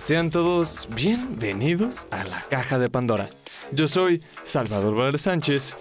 Sean 0.00 0.30
todos 0.30 0.88
bienvenidos 0.94 2.06
a 2.10 2.24
la 2.24 2.42
Caja 2.48 2.78
de 2.78 2.88
Pandora. 2.88 3.30
Yo 3.72 3.86
soy 3.86 4.22
Salvador 4.42 4.96
Valera 4.96 5.18
Sánchez 5.18 5.76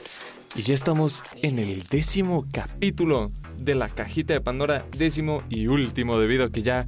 y 0.56 0.62
ya 0.62 0.74
estamos 0.74 1.24
en 1.42 1.58
el 1.58 1.84
décimo 1.84 2.46
capítulo 2.52 3.32
de 3.58 3.76
la 3.76 3.90
Cajita 3.90 4.34
de 4.34 4.42
Pandora, 4.42 4.86
décimo 4.98 5.44
y 5.50 5.68
último 5.68 6.20
debido 6.20 6.46
a 6.46 6.52
que 6.52 6.62
ya 6.62 6.86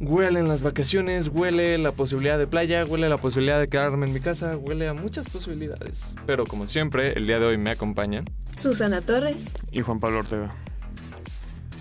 huelen 0.00 0.48
las 0.48 0.62
vacaciones, 0.62 1.28
huele 1.28 1.78
la 1.78 1.92
posibilidad 1.92 2.38
de 2.38 2.46
playa, 2.46 2.84
huele 2.84 3.08
la 3.08 3.18
posibilidad 3.18 3.58
de 3.58 3.68
quedarme 3.68 4.06
en 4.06 4.12
mi 4.12 4.20
casa, 4.20 4.56
huele 4.56 4.88
a 4.88 4.94
muchas 4.94 5.28
posibilidades. 5.28 6.14
Pero 6.26 6.44
como 6.46 6.66
siempre, 6.66 7.12
el 7.14 7.26
día 7.26 7.38
de 7.38 7.46
hoy 7.46 7.58
me 7.58 7.70
acompañan 7.70 8.24
Susana 8.56 9.00
Torres. 9.00 9.54
Y 9.70 9.80
Juan 9.80 10.00
Pablo 10.00 10.20
Ortega. 10.20 10.50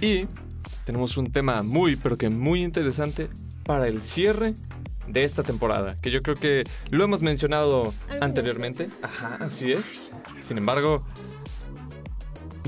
y 0.02 0.26
tenemos 0.86 1.18
un 1.18 1.32
tema 1.32 1.64
muy, 1.64 1.96
pero 1.96 2.18
que 2.18 2.30
muy 2.30 2.64
interesante 2.64 3.30
para 3.64 3.88
el 3.88 4.02
cierre 4.02 4.54
de 5.08 5.24
esta 5.24 5.44
temporada, 5.44 5.96
que 6.02 6.12
yo 6.12 6.22
creo 6.22 6.36
que 6.36 6.64
lo 6.90 7.04
hemos 7.04 7.22
mencionado 7.22 7.94
Algunas 8.08 8.22
anteriormente. 8.22 8.86
veces. 8.86 9.04
Ajá, 9.04 9.38
así 9.42 9.72
es. 9.72 9.96
Sin 10.44 10.58
embargo, 10.58 11.04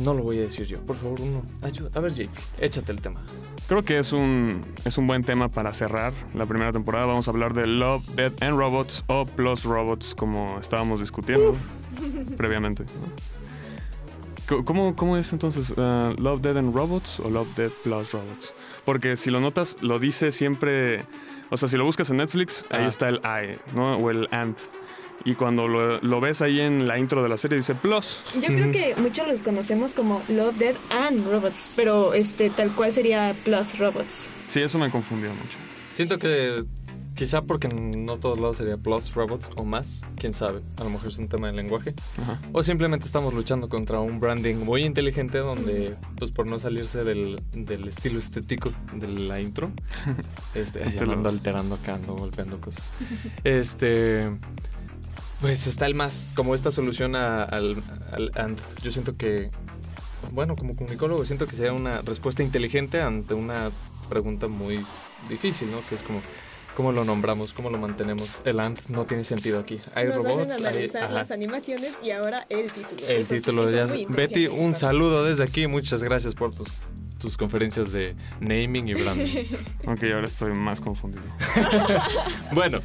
no 0.01 0.13
lo 0.13 0.23
voy 0.23 0.39
a 0.39 0.41
decir 0.41 0.65
yo. 0.65 0.79
Por 0.85 0.95
favor, 0.97 1.21
uno. 1.21 1.43
ayuda. 1.61 1.89
A 1.93 1.99
ver, 1.99 2.13
Jake, 2.13 2.31
échate 2.59 2.91
el 2.91 3.01
tema. 3.01 3.21
Creo 3.67 3.85
que 3.85 3.97
es 3.97 4.11
un, 4.11 4.61
es 4.83 4.97
un 4.97 5.07
buen 5.07 5.23
tema 5.23 5.49
para 5.49 5.73
cerrar 5.73 6.11
la 6.33 6.45
primera 6.45 6.73
temporada. 6.73 7.05
Vamos 7.05 7.27
a 7.27 7.31
hablar 7.31 7.53
de 7.53 7.65
Love, 7.65 8.05
Dead 8.15 8.33
and 8.41 8.57
Robots 8.57 9.05
o 9.07 9.25
Plus 9.25 9.63
Robots, 9.63 10.13
como 10.15 10.59
estábamos 10.59 10.99
discutiendo 10.99 11.55
previamente. 12.35 12.83
¿no? 12.83 13.42
¿Cómo, 14.63 14.95
¿Cómo 14.95 15.17
es 15.17 15.33
entonces? 15.33 15.71
Uh, 15.71 16.13
¿Love, 16.21 16.41
Dead 16.41 16.57
and 16.57 16.75
Robots 16.75 17.19
o 17.19 17.29
Love, 17.29 17.47
Dead 17.55 17.71
Plus 17.83 18.13
Robots? 18.13 18.53
Porque 18.85 19.15
si 19.17 19.31
lo 19.31 19.39
notas, 19.39 19.77
lo 19.81 19.99
dice 19.99 20.31
siempre... 20.31 21.05
O 21.49 21.57
sea, 21.57 21.67
si 21.67 21.77
lo 21.77 21.85
buscas 21.85 22.09
en 22.09 22.17
Netflix, 22.17 22.65
ahí 22.69 22.83
Ah. 22.83 22.87
está 22.87 23.09
el 23.09 23.15
I, 23.23 23.57
¿no? 23.75 23.97
O 23.97 24.09
el 24.09 24.27
AND. 24.31 24.55
Y 25.25 25.35
cuando 25.35 25.67
lo, 25.67 25.99
lo 26.01 26.19
ves 26.19 26.41
ahí 26.41 26.59
en 26.59 26.87
la 26.87 26.97
intro 26.99 27.23
de 27.23 27.29
la 27.29 27.37
serie, 27.37 27.55
dice 27.57 27.75
Plus. 27.75 28.21
Yo 28.35 28.47
creo 28.47 28.71
que 28.71 28.95
muchos 28.97 29.27
los 29.27 29.39
conocemos 29.39 29.93
como 29.93 30.21
Love, 30.27 30.55
Dead 30.57 30.75
and 30.89 31.25
Robots, 31.31 31.71
pero 31.75 32.13
este 32.13 32.49
tal 32.49 32.71
cual 32.71 32.91
sería 32.91 33.35
Plus 33.45 33.77
Robots. 33.77 34.29
Sí, 34.45 34.61
eso 34.61 34.77
me 34.79 34.89
confundió 34.91 35.29
mucho. 35.33 35.57
Siento 35.93 36.17
que 36.19 36.63
quizá 37.15 37.41
porque 37.43 37.67
no 37.67 38.17
todos 38.17 38.39
lados 38.39 38.57
sería 38.57 38.77
Plus 38.77 39.13
Robots 39.13 39.49
o 39.55 39.63
más, 39.63 40.01
quién 40.15 40.33
sabe. 40.33 40.61
A 40.77 40.83
lo 40.83 40.89
mejor 40.89 41.09
es 41.09 41.17
un 41.17 41.27
tema 41.27 41.47
de 41.47 41.53
lenguaje. 41.53 41.93
Ajá. 42.21 42.39
O 42.53 42.63
simplemente 42.63 43.05
estamos 43.05 43.33
luchando 43.33 43.69
contra 43.69 43.99
un 43.99 44.19
branding 44.19 44.55
muy 44.55 44.83
inteligente 44.83 45.37
donde, 45.37 45.95
pues 46.17 46.31
por 46.31 46.47
no 46.47 46.59
salirse 46.59 47.03
del, 47.03 47.41
del 47.53 47.87
estilo 47.87 48.19
estético 48.19 48.71
de 48.93 49.07
la 49.07 49.39
intro, 49.41 49.71
este, 50.55 50.79
Te 50.79 50.91
ya 50.91 51.03
ando 51.03 51.29
alterando 51.29 51.75
acá, 51.75 51.95
ando 51.95 52.15
golpeando 52.15 52.59
cosas. 52.59 52.91
Este, 53.43 54.25
pues 55.41 55.67
está 55.67 55.85
el 55.85 55.95
más, 55.95 56.29
como 56.35 56.55
esta 56.55 56.71
solución 56.71 57.15
a- 57.15 57.43
al, 57.43 57.83
al 58.11 58.31
and. 58.35 58.59
Yo 58.81 58.91
siento 58.91 59.17
que, 59.17 59.51
bueno, 60.31 60.55
como 60.55 60.75
comunicólogo, 60.75 61.25
siento 61.25 61.45
que 61.47 61.55
sería 61.55 61.73
una 61.73 62.01
respuesta 62.01 62.43
inteligente 62.43 63.01
ante 63.01 63.33
una 63.33 63.69
pregunta 64.09 64.47
muy 64.47 64.83
difícil, 65.29 65.69
¿no? 65.71 65.77
Que 65.89 65.95
es 65.95 66.03
como, 66.03 66.21
¿cómo 66.75 66.91
lo 66.91 67.03
nombramos? 67.05 67.53
¿Cómo 67.53 67.69
lo 67.69 67.77
mantenemos? 67.77 68.41
El 68.45 68.59
and 68.59 68.79
no 68.89 69.05
tiene 69.05 69.23
sentido 69.23 69.59
aquí. 69.59 69.79
Hay 69.95 70.07
Nos 70.07 70.17
robots, 70.17 70.47
hacen 70.47 70.65
hay- 70.65 70.71
analizar 70.73 71.03
ajá. 71.05 71.13
las 71.13 71.31
animaciones 71.31 71.93
y 72.01 72.11
ahora 72.11 72.45
el 72.49 72.71
título. 72.71 73.01
El 73.07 73.21
Eso 73.21 73.35
es- 73.35 73.41
título 73.43 73.63
eso 73.65 73.75
es 73.75 73.89
ya. 73.89 73.93
muy 73.93 74.05
Betty, 74.15 74.47
un 74.47 74.75
saludo 74.75 75.23
desde 75.25 75.43
aquí. 75.43 75.67
Muchas 75.67 76.03
gracias 76.03 76.35
por 76.35 76.53
tus, 76.53 76.67
tus 77.23 77.37
conferencias 77.37 77.93
de 77.93 78.17
naming 78.41 78.89
y 78.89 78.95
branding. 78.95 79.45
Aunque 79.87 80.11
ahora 80.11 80.27
estoy 80.27 80.51
más 80.51 80.81
confundido. 80.81 81.23
bueno, 82.51 82.79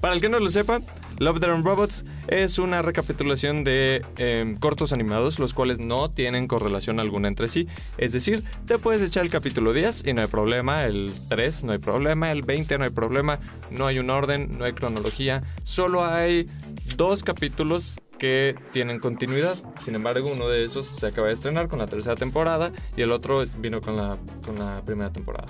para 0.00 0.14
el 0.14 0.20
que 0.20 0.28
no 0.28 0.40
lo 0.40 0.50
sepa, 0.50 0.80
Love, 1.20 1.38
Death 1.38 1.50
and 1.52 1.64
Robots 1.64 2.04
es 2.26 2.58
una 2.58 2.82
recapitulación 2.82 3.62
de 3.62 4.04
em, 4.16 4.56
cortos 4.56 4.92
animados, 4.92 5.38
los 5.38 5.54
cuales 5.54 5.78
no 5.78 6.10
tienen 6.10 6.48
correlación 6.48 6.98
alguna 6.98 7.28
entre 7.28 7.46
sí. 7.46 7.68
Es 7.96 8.12
decir, 8.12 8.42
te 8.66 8.78
puedes 8.78 9.00
echar 9.00 9.24
el 9.24 9.30
capítulo 9.30 9.72
10 9.72 10.06
y 10.06 10.12
no 10.12 10.22
hay 10.22 10.26
problema, 10.26 10.84
el 10.86 11.12
3 11.28 11.62
no 11.62 11.72
hay 11.72 11.78
problema, 11.78 12.32
el 12.32 12.42
20 12.42 12.78
no 12.78 12.84
hay 12.84 12.90
problema, 12.90 13.38
no 13.70 13.86
hay 13.86 14.00
un 14.00 14.10
orden, 14.10 14.58
no 14.58 14.64
hay 14.64 14.72
cronología, 14.72 15.44
solo 15.62 16.04
hay 16.04 16.46
dos 16.96 17.22
capítulos 17.22 18.00
que 18.24 18.54
tienen 18.72 19.00
continuidad. 19.00 19.58
Sin 19.82 19.94
embargo, 19.94 20.30
uno 20.32 20.48
de 20.48 20.64
esos 20.64 20.86
se 20.86 21.06
acaba 21.06 21.26
de 21.26 21.34
estrenar 21.34 21.68
con 21.68 21.78
la 21.78 21.86
tercera 21.86 22.16
temporada 22.16 22.72
y 22.96 23.02
el 23.02 23.12
otro 23.12 23.44
vino 23.58 23.82
con 23.82 23.98
la, 23.98 24.16
con 24.46 24.58
la 24.58 24.80
primera 24.80 25.12
temporada. 25.12 25.46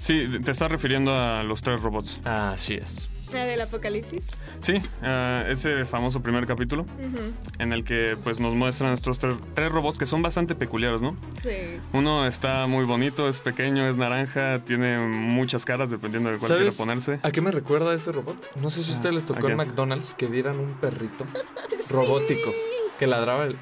Sí, 0.00 0.26
te 0.44 0.50
estás 0.50 0.70
refiriendo 0.70 1.16
a 1.16 1.42
los 1.42 1.62
tres 1.62 1.80
robots. 1.80 2.20
Así 2.24 2.74
es. 2.74 3.08
¿La 3.34 3.46
del 3.46 3.60
apocalipsis? 3.60 4.28
Sí, 4.60 4.74
ah, 5.02 5.44
ese 5.48 5.84
famoso 5.84 6.22
primer 6.22 6.46
capítulo 6.46 6.86
en 7.58 7.72
el 7.72 7.82
que 7.82 8.16
pues 8.22 8.38
nos 8.38 8.54
muestran 8.54 8.92
estos 8.92 9.18
tres, 9.18 9.34
tres 9.54 9.72
robots 9.72 9.98
que 9.98 10.06
son 10.06 10.22
bastante 10.22 10.54
peculiares, 10.54 11.02
¿no? 11.02 11.16
Sí. 11.42 11.80
Uno 11.92 12.26
está 12.26 12.66
muy 12.68 12.84
bonito, 12.84 13.28
es 13.28 13.40
pequeño, 13.40 13.88
es 13.88 13.96
naranja, 13.96 14.60
tiene 14.64 14.98
muchas 15.00 15.64
caras 15.64 15.90
dependiendo 15.90 16.30
de 16.30 16.36
cuál 16.38 16.46
quiera 16.48 16.62
¿Sabes 16.62 16.76
ponerse. 16.76 17.14
¿A 17.22 17.32
qué 17.32 17.40
me 17.40 17.50
recuerda 17.50 17.92
ese 17.92 18.12
robot? 18.12 18.54
No 18.56 18.70
sé 18.70 18.84
si 18.84 18.92
a 18.92 18.94
ustedes 18.94 19.14
les 19.16 19.26
tocó 19.26 19.48
¿a 19.48 19.50
en? 19.50 19.56
McDonald's 19.56 20.14
que 20.14 20.28
dieran 20.28 20.60
un 20.60 20.74
perrito 20.74 21.26
robótico 21.90 22.52
que 22.98 23.06
ladraba 23.08 23.44
el 23.46 23.58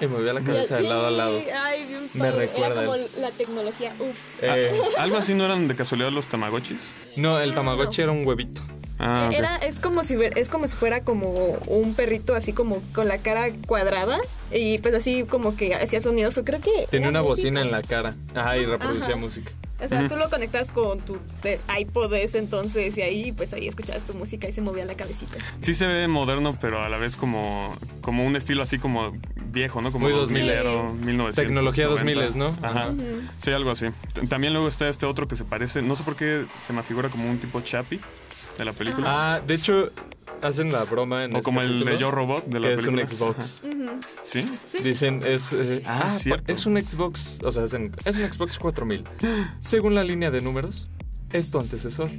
y 0.00 0.06
movía 0.06 0.32
la 0.32 0.40
cabeza 0.40 0.76
de 0.76 0.84
lado 0.84 1.08
a 1.08 1.10
lado. 1.10 1.38
Ay, 1.62 1.86
bien 1.86 2.08
Me 2.14 2.30
padre. 2.30 2.46
recuerda 2.46 2.82
Era 2.84 2.86
como 2.86 3.06
la 3.18 3.30
tecnología. 3.32 3.94
Uf. 4.00 4.16
Eh, 4.40 4.80
¿Algo 4.96 5.18
así 5.18 5.34
no 5.34 5.44
eran 5.44 5.68
de 5.68 5.76
casualidad 5.76 6.10
los 6.10 6.26
tamagotchis? 6.26 6.94
no, 7.18 7.38
el 7.38 7.54
Tamagotchi 7.54 8.00
era 8.00 8.10
un 8.12 8.26
huevito. 8.26 8.62
Ah, 9.02 9.28
ok. 9.28 9.34
Era, 9.38 9.56
es 9.56 9.80
como 9.80 10.04
si 10.04 10.14
es 10.36 10.48
como 10.50 10.68
si 10.68 10.76
fuera 10.76 11.02
como 11.02 11.32
un 11.66 11.94
perrito 11.94 12.34
así 12.34 12.52
como 12.52 12.82
con 12.94 13.08
la 13.08 13.18
cara 13.18 13.48
cuadrada 13.66 14.18
y 14.52 14.78
pues 14.78 14.94
así 14.94 15.24
como 15.24 15.56
que 15.56 15.74
hacía 15.74 16.00
sonidos. 16.00 16.36
O 16.38 16.44
creo 16.44 16.60
que 16.60 16.86
Tenía 16.90 17.08
una 17.08 17.22
bocina 17.22 17.62
en 17.62 17.70
la 17.72 17.82
cara. 17.82 18.12
Ajá, 18.34 18.58
y 18.58 18.66
reproducía 18.66 19.06
Ajá. 19.08 19.16
música. 19.16 19.50
O 19.82 19.88
sea, 19.88 20.06
tú 20.08 20.16
lo 20.16 20.28
conectas 20.28 20.70
con 20.70 21.00
tu 21.00 21.16
iPod 21.78 22.12
ese 22.12 22.36
entonces 22.36 22.98
y 22.98 23.00
ahí 23.00 23.32
pues 23.32 23.54
ahí 23.54 23.66
escuchabas 23.66 24.04
tu 24.04 24.12
música 24.12 24.46
y 24.46 24.52
se 24.52 24.60
movía 24.60 24.84
la 24.84 24.94
cabecita. 24.94 25.38
Sí 25.60 25.72
se 25.72 25.86
ve 25.86 26.06
moderno, 26.06 26.54
pero 26.60 26.82
a 26.82 26.90
la 26.90 26.98
vez 26.98 27.16
como, 27.16 27.72
como 28.02 28.26
un 28.26 28.36
estilo 28.36 28.62
así 28.62 28.78
como 28.78 29.16
viejo, 29.46 29.80
¿no? 29.80 29.90
Como 29.90 30.04
Muy 30.04 30.12
2000 30.12 30.46
2000. 30.46 30.66
ero, 30.66 30.92
1900. 30.92 31.36
Tecnología 31.36 31.86
2000, 31.86 32.36
¿no? 32.38 32.48
Ajá. 32.60 32.68
Ajá. 32.82 32.94
Sí, 33.38 33.52
algo 33.52 33.70
así. 33.70 33.86
T- 34.12 34.26
También 34.26 34.52
luego 34.52 34.68
está 34.68 34.86
este 34.86 35.06
otro 35.06 35.26
que 35.26 35.34
se 35.36 35.44
parece, 35.46 35.80
no 35.80 35.96
sé 35.96 36.04
por 36.04 36.14
qué 36.14 36.44
se 36.58 36.74
me 36.74 36.82
figura 36.82 37.08
como 37.08 37.30
un 37.30 37.38
tipo 37.40 37.62
Chappie 37.62 38.00
de 38.58 38.64
la 38.64 38.72
película. 38.72 39.06
Ah, 39.36 39.40
de 39.40 39.54
hecho, 39.54 39.90
hacen 40.42 40.72
la 40.72 40.84
broma 40.84 41.24
en 41.24 41.34
o 41.34 41.38
ese 41.38 41.44
como 41.44 41.60
el 41.62 41.84
de 41.84 41.98
Yo 41.98 42.10
Robot 42.10 42.46
de 42.46 42.60
la 42.60 42.68
que 42.68 42.74
es 42.74 42.86
un 42.86 42.96
película. 42.96 43.32
Xbox. 43.34 43.62
¿Sí? 44.22 44.58
Sí. 44.64 44.78
Dicen, 44.82 45.22
es. 45.26 45.52
eh, 45.52 45.82
Ah, 45.86 46.02
ah, 46.06 46.10
cierto. 46.10 46.52
Es 46.52 46.66
un 46.66 46.76
Xbox. 46.80 47.40
O 47.44 47.50
sea, 47.50 47.64
es, 47.64 47.74
en- 47.74 47.94
es 48.04 48.16
un 48.16 48.22
Xbox 48.32 48.58
4000. 48.58 49.04
Según 49.58 49.94
la 49.94 50.04
línea 50.04 50.30
de 50.30 50.40
números, 50.40 50.90
es 51.32 51.50
tu 51.50 51.58
antecesor. 51.60 52.10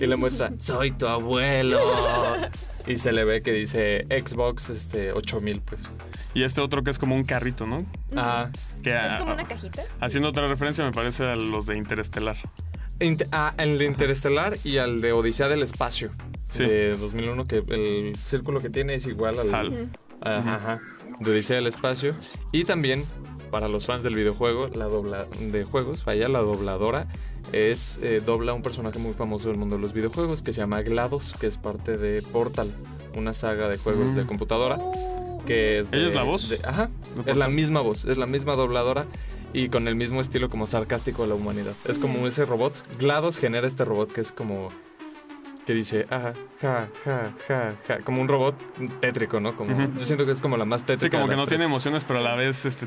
Y 0.00 0.06
le 0.06 0.16
muestra, 0.16 0.52
soy 0.58 0.90
tu 0.92 1.06
abuelo. 1.06 1.78
Y 2.86 2.96
se 2.98 3.12
le 3.12 3.24
ve 3.24 3.40
que 3.40 3.50
dice 3.50 4.06
Xbox 4.10 4.68
este, 4.68 5.10
8000, 5.12 5.62
pues. 5.62 5.84
Y 6.34 6.42
este 6.42 6.60
otro 6.60 6.82
que 6.84 6.90
es 6.90 6.98
como 6.98 7.14
un 7.14 7.24
carrito, 7.24 7.66
¿no? 7.66 7.78
Ah, 8.14 8.50
Que 8.82 8.90
Es 8.90 9.00
ah, 9.00 9.16
como 9.20 9.32
una 9.32 9.44
cajita. 9.44 9.82
haciendo 10.00 10.28
otra 10.28 10.46
referencia 10.48 10.84
me 10.84 10.92
parece 10.92 11.24
a 11.24 11.34
los 11.34 11.64
de 11.64 11.78
Interestelar. 11.78 12.36
Ah, 13.32 13.54
el 13.58 13.78
de 13.78 13.84
Interestelar 13.86 14.56
y 14.64 14.78
al 14.78 15.00
de 15.00 15.12
Odisea 15.12 15.48
del 15.48 15.62
Espacio. 15.62 16.10
Sí. 16.48 16.64
De 16.64 16.96
2001, 16.96 17.44
que 17.46 17.56
el 17.68 18.16
círculo 18.24 18.60
que 18.60 18.70
tiene 18.70 18.94
es 18.94 19.06
igual 19.06 19.38
al. 19.38 19.54
Hal. 19.54 19.90
Ajá, 20.20 20.54
ajá, 20.54 20.80
de 21.20 21.30
Odisea 21.30 21.56
del 21.56 21.66
Espacio. 21.66 22.14
Y 22.52 22.64
también, 22.64 23.04
para 23.50 23.68
los 23.68 23.84
fans 23.86 24.02
del 24.04 24.14
videojuego, 24.14 24.68
la 24.68 24.86
dobla 24.86 25.26
de 25.40 25.64
juegos, 25.64 26.04
vaya, 26.04 26.28
la 26.28 26.40
dobladora 26.40 27.08
es 27.52 27.98
eh, 28.02 28.22
dobla 28.24 28.54
un 28.54 28.62
personaje 28.62 28.98
muy 28.98 29.12
famoso 29.12 29.48
del 29.48 29.58
mundo 29.58 29.76
de 29.76 29.82
los 29.82 29.92
videojuegos 29.92 30.40
que 30.42 30.52
se 30.52 30.60
llama 30.60 30.80
GLaDOS, 30.82 31.34
que 31.38 31.46
es 31.46 31.58
parte 31.58 31.98
de 31.98 32.22
Portal, 32.22 32.72
una 33.16 33.34
saga 33.34 33.68
de 33.68 33.76
juegos 33.76 34.08
Mm. 34.08 34.14
de 34.14 34.24
computadora. 34.26 34.78
Que 35.46 35.80
es 35.80 35.90
de- 35.90 35.98
¿Ella 35.98 36.06
es 36.06 36.14
la 36.14 36.22
voz? 36.22 36.48
de- 36.48 36.60
ajá, 36.64 36.88
¿De 37.22 37.30
es 37.32 37.36
la 37.36 37.48
misma 37.48 37.80
voz, 37.82 38.06
es 38.06 38.16
la 38.16 38.24
misma 38.24 38.54
dobladora 38.54 39.04
y 39.54 39.68
con 39.70 39.88
el 39.88 39.94
mismo 39.94 40.20
estilo 40.20 40.50
como 40.50 40.66
sarcástico 40.66 41.22
de 41.22 41.28
la 41.28 41.34
humanidad. 41.36 41.74
Es 41.86 41.98
como 41.98 42.26
ese 42.26 42.44
robot. 42.44 42.82
GLaDOS 42.98 43.38
genera 43.38 43.66
este 43.66 43.84
robot 43.84 44.12
que 44.12 44.20
es 44.20 44.32
como 44.32 44.70
que 45.64 45.72
dice, 45.72 46.06
ajá, 46.10 46.34
ja, 46.60 46.88
ja, 47.04 47.32
ja, 47.48 47.74
ja, 47.88 47.98
como 48.00 48.20
un 48.20 48.28
robot 48.28 48.54
tétrico, 49.00 49.40
¿no? 49.40 49.56
Como. 49.56 49.74
Yo 49.98 50.04
siento 50.04 50.26
que 50.26 50.32
es 50.32 50.42
como 50.42 50.58
la 50.58 50.66
más 50.66 50.82
tétrica. 50.82 51.00
Sí, 51.00 51.10
como 51.10 51.22
de 51.22 51.30
que 51.30 51.36
las 51.36 51.40
no 51.40 51.46
tiene 51.46 51.64
emociones, 51.64 52.04
pero 52.04 52.18
a 52.18 52.22
la 52.22 52.34
vez 52.34 52.66
este, 52.66 52.86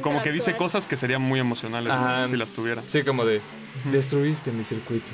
como 0.00 0.22
que 0.22 0.32
dice 0.32 0.56
cosas 0.56 0.86
que 0.86 0.96
serían 0.96 1.20
muy 1.20 1.40
emocionales 1.40 1.92
si 2.30 2.36
las 2.36 2.52
tuviera. 2.52 2.82
Sí, 2.86 3.02
como 3.02 3.26
de, 3.26 3.42
destruiste 3.92 4.50
mis 4.50 4.68
circuitos. 4.68 5.12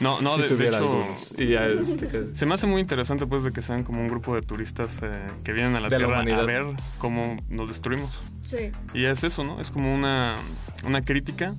No, 0.00 0.20
no, 0.20 0.36
si 0.36 0.42
de, 0.54 0.68
hecho. 0.68 1.06
Y 1.38 1.48
ya, 1.48 1.66
se 2.32 2.46
me 2.46 2.54
hace 2.54 2.66
muy 2.66 2.80
interesante 2.80 3.26
pues 3.26 3.44
de 3.44 3.52
que 3.52 3.62
sean 3.62 3.82
como 3.82 4.00
un 4.00 4.08
grupo 4.08 4.34
de 4.34 4.42
turistas 4.42 5.00
eh, 5.02 5.08
que 5.44 5.52
vienen 5.52 5.74
a 5.76 5.80
la 5.80 5.88
De 5.88 5.98
la 5.98 6.22
Tierra 6.24 6.40
a 6.40 6.44
ver 6.44 6.64
cómo 6.98 7.36
nos 7.48 7.68
destruimos. 7.68 8.22
Sí. 8.44 8.70
Y 8.94 9.04
es 9.04 9.24
eso, 9.24 9.44
¿no? 9.44 9.60
Es 9.60 9.70
como 9.70 9.92
una, 9.94 10.36
una 10.84 11.04
crítica 11.04 11.54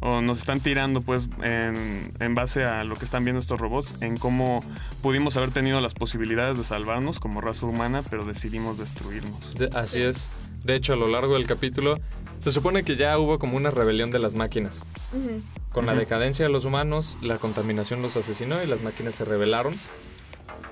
o 0.00 0.20
nos 0.20 0.38
están 0.38 0.60
tirando 0.60 1.00
pues 1.00 1.28
en, 1.42 2.04
en 2.20 2.34
base 2.34 2.64
a 2.64 2.84
lo 2.84 2.96
que 2.96 3.04
están 3.04 3.24
viendo 3.24 3.40
estos 3.40 3.60
robots, 3.60 3.94
en 4.00 4.16
cómo 4.16 4.62
pudimos 5.02 5.36
haber 5.36 5.50
tenido 5.50 5.80
las 5.80 5.94
posibilidades 5.94 6.58
de 6.58 6.64
salvarnos 6.64 7.18
como 7.18 7.40
raza 7.40 7.66
humana, 7.66 8.02
pero 8.08 8.24
decidimos 8.24 8.78
destruirnos. 8.78 9.54
De- 9.54 9.70
así 9.74 10.02
es. 10.02 10.28
De 10.64 10.74
hecho, 10.74 10.94
a 10.94 10.96
lo 10.96 11.06
largo 11.06 11.34
del 11.34 11.46
capítulo, 11.46 11.94
se 12.38 12.50
supone 12.52 12.82
que 12.84 12.96
ya 12.96 13.18
hubo 13.18 13.38
como 13.38 13.56
una 13.56 13.70
rebelión 13.70 14.10
de 14.10 14.18
las 14.18 14.34
máquinas. 14.34 14.82
Con 15.72 15.86
la 15.86 15.94
decadencia 15.94 16.44
de 16.46 16.50
los 16.52 16.64
humanos, 16.64 17.16
la 17.22 17.38
contaminación 17.38 18.02
los 18.02 18.16
asesinó 18.16 18.62
y 18.62 18.66
las 18.66 18.82
máquinas 18.82 19.14
se 19.14 19.24
rebelaron. 19.24 19.74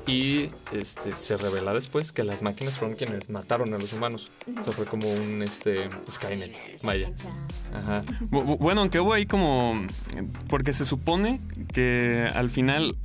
Y 0.07 0.51
este, 0.73 1.15
se 1.15 1.37
revela 1.39 1.73
después 1.73 2.13
que 2.13 2.25
las 2.25 2.43
máquinas 2.43 2.77
fueron 2.79 2.95
quienes 2.95 3.31
mataron 3.31 3.73
a 3.73 3.79
los 3.79 3.95
humanos. 3.95 4.31
O 4.61 4.63
sea, 4.63 4.75
fue 4.75 4.85
como 4.85 5.11
un 5.11 5.43
este, 5.43 5.89
Skynet. 6.11 6.55
Vaya. 6.83 7.11
Ajá. 7.73 8.03
Bu- 8.31 8.45
bu- 8.45 8.59
Bueno, 8.59 8.83
aunque 8.83 9.01
hubo 9.01 9.15
ahí 9.15 9.25
como... 9.25 9.81
Porque 10.49 10.75
se 10.75 10.85
supone 10.85 11.41
que 11.73 12.29
al 12.35 12.51
final... 12.51 12.97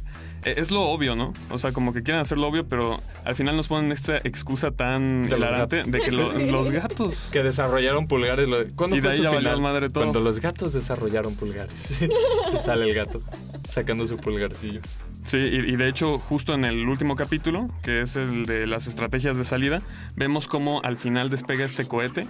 e- 0.43 0.55
Es 0.57 0.71
lo 0.71 0.83
obvio, 0.83 1.15
¿no? 1.15 1.33
O 1.49 1.57
sea, 1.57 1.71
como 1.71 1.93
que 1.93 2.03
quieren 2.03 2.21
hacer 2.21 2.37
lo 2.37 2.47
obvio, 2.47 2.67
pero 2.67 3.01
al 3.25 3.35
final 3.35 3.55
nos 3.55 3.67
ponen 3.67 3.91
esta 3.91 4.17
excusa 4.17 4.71
tan 4.71 5.29
De 5.29 5.37
hilarante 5.37 5.83
de 5.83 5.99
que 6.01 6.11
lo- 6.11 6.31
los 6.33 6.71
gatos... 6.71 7.29
Que 7.31 7.43
desarrollaron 7.43 8.07
pulgares. 8.07 8.47
lo- 8.47 8.65
¿Cuándo 8.75 8.95
Y 8.95 8.99
de 8.99 9.03
fue 9.07 9.11
ahí 9.11 9.17
su 9.17 9.23
ya 9.23 9.29
valió 9.29 9.41
final? 9.49 9.61
madre 9.61 9.89
todo. 9.89 10.03
Cuando 10.03 10.19
los 10.19 10.39
gatos 10.39 10.73
desarrollaron 10.73 11.35
pulgares. 11.35 12.01
Y 12.01 12.59
sale 12.61 12.85
el 12.85 12.93
gato 12.93 13.21
sacando 13.67 14.05
su 14.07 14.17
pulgarcillo. 14.17 14.81
Sí, 15.23 15.37
y, 15.37 15.75
de 15.75 15.87
hecho, 15.87 16.17
justo 16.17 16.53
en 16.53 16.65
el 16.65 16.87
último 16.87 17.15
capítulo, 17.15 17.67
que 17.83 18.01
es 18.01 18.15
el 18.15 18.45
de 18.45 18.65
las 18.65 18.87
estrategias 18.87 19.37
de 19.37 19.43
salida, 19.43 19.81
vemos 20.15 20.47
cómo 20.47 20.81
al 20.83 20.97
final 20.97 21.29
despega 21.29 21.65
este 21.65 21.85
cohete, 21.87 22.27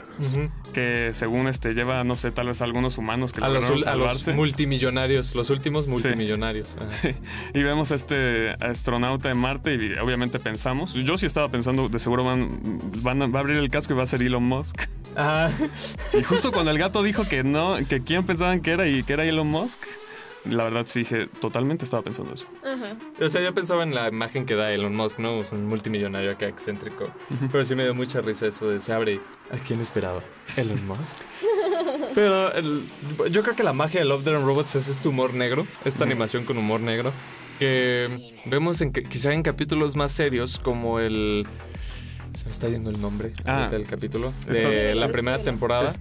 que 0.74 1.12
según 1.14 1.48
este 1.48 1.74
lleva, 1.74 2.04
no 2.04 2.16
sé, 2.16 2.32
tal 2.32 2.48
vez 2.48 2.62
a 2.62 2.66
algunos 2.66 2.98
humanos 2.98 3.32
que 3.32 3.42
A 3.44 3.48
los, 3.48 3.64
lograron 3.64 3.78
ul- 3.80 3.88
a 3.88 3.96
los 3.96 4.08
salvarse. 4.08 4.34
multimillonarios, 4.34 5.36
los 5.36 5.50
últimos 5.50 5.88
multimillonarios. 5.88 6.76
Ajá. 6.80 7.10
y 7.54 7.64
vemos 7.64 7.92
a 7.92 7.96
este 7.96 8.52
astronauta 8.60 9.30
en 9.32 9.38
Marte 9.38 9.76
y 9.76 9.94
obviamente 10.00 10.40
pensamos, 10.40 10.94
yo 10.94 11.18
sí 11.18 11.26
estaba 11.26 11.50
pensando, 11.50 11.90
de 11.90 12.00
seguro 12.00 12.24
van, 12.24 12.60
van 13.02 13.22
a, 13.22 13.28
va 13.28 13.40
a 13.40 13.42
abrir 13.42 13.58
el 13.58 13.70
casco 13.70 13.94
y 13.94 13.98
va 13.98 14.04
a 14.04 14.08
ser 14.08 14.22
Elon 14.24 14.44
Musk. 14.44 14.82
Ajá. 15.16 15.52
Y 16.18 16.24
justo 16.24 16.52
cuando 16.52 16.72
el 16.72 16.78
gato 16.80 17.02
dijo 17.04 17.28
que 17.28 17.44
no, 17.44 17.76
que 17.88 18.02
quién 18.02 18.26
pensaban 18.26 18.62
que 18.62 18.72
era 18.72 18.88
y 18.88 19.04
que 19.04 19.14
era 19.14 19.26
Elon 19.26 19.48
Musk, 19.48 19.80
la 20.50 20.66
verdad 20.66 20.86
sí 20.86 21.00
dije, 21.00 21.28
totalmente 21.40 21.86
estaba 21.86 22.04
pensando 22.04 22.34
eso. 22.34 22.46
Ajá. 22.64 22.96
O 23.24 23.30
sea, 23.30 23.42
yo 23.42 23.54
pensaba 23.54 23.84
en 23.84 23.94
la 23.96 24.08
imagen 24.08 24.46
que 24.46 24.56
da 24.56 24.72
Elon 24.74 24.96
Musk, 24.96 25.20
¿no? 25.20 25.40
Es 25.42 25.52
un 25.52 25.66
multimillonario 25.68 26.32
acá 26.32 26.48
excéntrico. 26.48 27.10
Pero 27.52 27.64
sí 27.64 27.76
me 27.76 27.84
dio 27.84 27.94
mucha 27.94 28.20
risa 28.22 28.48
eso 28.48 28.70
de 28.70 28.80
se 28.80 28.94
abre. 28.94 29.14
y, 29.16 29.22
¿A 29.56 29.58
quién 29.60 29.80
esperaba? 29.82 30.22
¿Elon 30.58 30.86
Musk? 30.88 31.18
Pero 32.16 32.52
el- 32.54 32.84
yo 33.32 33.44
creo 33.44 33.56
que 33.56 33.64
la 33.64 33.74
magia 33.74 34.00
de 34.02 34.06
Love, 34.06 34.24
Death 34.24 34.36
and 34.36 34.46
Robots 34.46 34.76
es 34.76 34.88
este 34.88 35.08
humor 35.08 35.34
negro, 35.34 35.66
esta 35.86 36.04
animación 36.04 36.44
con 36.46 36.58
humor 36.58 36.80
negro, 36.82 37.12
que 37.60 38.34
vemos 38.46 38.82
en 38.82 38.92
que- 38.92 39.04
quizá 39.04 39.34
en 39.34 39.44
capítulos 39.44 39.96
más 39.96 40.12
serios 40.12 40.60
como 40.60 41.00
el... 41.00 41.46
Se 42.34 42.46
me 42.46 42.52
está 42.52 42.70
yendo 42.70 42.90
el 42.90 43.02
nombre 43.02 43.34
Ah. 43.46 43.68
del 43.72 43.86
capítulo. 43.86 44.34
De 44.48 44.94
la 44.96 45.08
primera 45.10 45.40
temporada. 45.40 45.94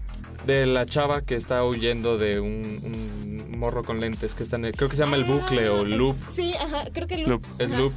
De 0.47 0.67
la 0.67 0.87
chava 0.87 1.23
que 1.23 1.35
está 1.35 1.65
huyendo 1.65 2.17
de 2.17 2.39
un, 2.41 2.63
un 2.83 3.28
morro 3.59 3.83
con 3.83 4.01
lentes 4.01 4.35
que 4.35 4.43
está 4.43 4.57
en 4.57 4.65
el- 4.67 4.73
Creo 4.77 4.89
que 4.89 4.97
se 4.97 5.03
llama 5.05 5.17
el 5.17 5.25
bucle 5.25 5.69
o 5.69 5.81
Ah, 5.85 5.89
es- 5.89 5.97
loop. 5.97 6.17
Sí, 6.31 6.55
ajá, 6.55 6.85
creo 6.93 7.07
que 7.07 7.19
loop. 7.19 7.29
Loop. 7.29 7.47
Es 7.61 7.71
Ajá. 7.71 7.79
Loop, 7.81 7.93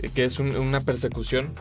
eh, 0.00 0.10
que 0.14 0.24
es 0.24 0.38
un- 0.38 0.54
una 0.56 0.80
persecución, 0.80 1.52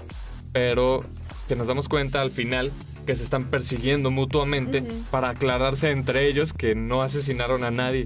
pero 0.53 0.99
que 1.47 1.55
nos 1.55 1.67
damos 1.67 1.87
cuenta 1.89 2.21
al 2.21 2.31
final 2.31 2.71
que 3.05 3.15
se 3.15 3.23
están 3.23 3.45
persiguiendo 3.45 4.09
mutuamente 4.11 4.83
para 5.11 5.29
aclararse 5.29 5.91
entre 5.91 6.27
ellos 6.27 6.53
que 6.53 6.75
no 6.75 7.01
asesinaron 7.01 7.63
a 7.63 7.71
nadie. 7.71 8.05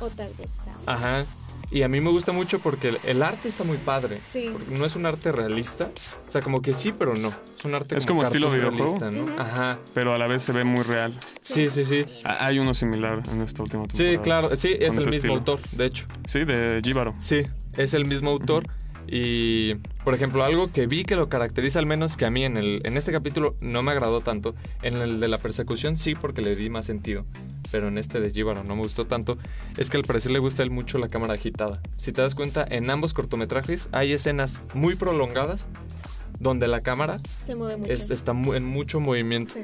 O 0.00 0.06
tal 0.08 0.30
vez. 0.38 0.50
Ajá. 0.86 1.26
Y 1.70 1.82
a 1.82 1.88
mí 1.88 2.00
me 2.00 2.10
gusta 2.10 2.32
mucho 2.32 2.60
porque 2.60 2.88
el, 2.88 2.98
el 3.04 3.22
arte 3.22 3.48
está 3.48 3.62
muy 3.62 3.76
padre. 3.76 4.20
Sí. 4.24 4.48
Porque 4.52 4.74
no 4.74 4.84
es 4.86 4.96
un 4.96 5.04
arte 5.04 5.32
realista. 5.32 5.90
O 6.26 6.30
sea, 6.30 6.40
como 6.40 6.62
que 6.62 6.72
sí, 6.72 6.92
pero 6.92 7.14
no. 7.14 7.32
Es 7.58 7.64
un 7.64 7.74
arte 7.74 7.96
Es 7.96 8.06
como 8.06 8.22
estilo 8.22 8.50
cartoon 8.50 8.74
videojuego. 8.74 8.98
realista, 9.00 9.34
¿no? 9.34 9.38
Ajá. 9.40 9.78
Pero 9.92 10.14
a 10.14 10.18
la 10.18 10.26
vez 10.26 10.42
se 10.42 10.52
ve 10.52 10.64
muy 10.64 10.82
real. 10.82 11.12
Sí, 11.42 11.68
sí, 11.68 11.84
sí. 11.84 12.04
Ah, 12.24 12.46
Hay 12.46 12.58
uno 12.58 12.72
similar 12.72 13.22
en 13.32 13.42
esta 13.42 13.62
última 13.62 13.84
temporada. 13.84 14.10
Sí, 14.12 14.18
claro. 14.18 14.50
Sí, 14.56 14.68
es 14.72 14.96
el 14.96 14.96
mismo 14.96 15.10
estilo. 15.10 15.34
autor, 15.34 15.60
de 15.72 15.84
hecho. 15.86 16.06
Sí, 16.26 16.44
de 16.44 16.80
Jíbaro. 16.82 17.14
Sí, 17.18 17.42
es 17.76 17.92
el 17.92 18.06
mismo 18.06 18.30
autor. 18.30 18.64
Y, 19.10 19.74
por 20.04 20.14
ejemplo, 20.14 20.44
algo 20.44 20.70
que 20.70 20.86
vi 20.86 21.02
que 21.04 21.16
lo 21.16 21.28
caracteriza 21.30 21.78
al 21.78 21.86
menos 21.86 22.16
que 22.18 22.26
a 22.26 22.30
mí 22.30 22.44
en, 22.44 22.56
el, 22.58 22.82
en 22.84 22.96
este 22.98 23.10
capítulo 23.12 23.56
no 23.60 23.82
me 23.82 23.90
agradó 23.92 24.20
tanto. 24.20 24.54
En 24.82 24.96
el 24.96 25.18
de 25.20 25.28
la 25.28 25.38
persecución 25.38 25.96
sí, 25.96 26.14
porque 26.14 26.42
le 26.42 26.54
di 26.56 26.68
más 26.68 26.84
sentido. 26.86 27.24
Pero 27.70 27.88
en 27.88 27.98
este 27.98 28.20
de 28.20 28.30
Jíbaro 28.30 28.64
no 28.64 28.76
me 28.76 28.82
gustó 28.82 29.06
tanto. 29.06 29.38
Es 29.76 29.90
que 29.90 29.96
al 29.96 30.04
parecer 30.04 30.32
le 30.32 30.38
gusta 30.38 30.62
a 30.62 30.64
él 30.64 30.70
mucho 30.70 30.98
la 30.98 31.08
cámara 31.08 31.34
agitada. 31.34 31.80
Si 31.96 32.12
te 32.12 32.22
das 32.22 32.34
cuenta, 32.34 32.66
en 32.68 32.88
ambos 32.90 33.14
cortometrajes 33.14 33.88
hay 33.92 34.12
escenas 34.12 34.62
muy 34.74 34.94
prolongadas 34.94 35.66
donde 36.40 36.68
la 36.68 36.80
cámara 36.80 37.20
Se 37.46 37.54
mueve 37.54 37.76
mucho. 37.78 37.92
es- 37.92 38.10
está 38.10 38.32
mu- 38.32 38.54
en 38.54 38.64
mucho 38.64 39.00
movimiento. 39.00 39.54
Sí. 39.54 39.62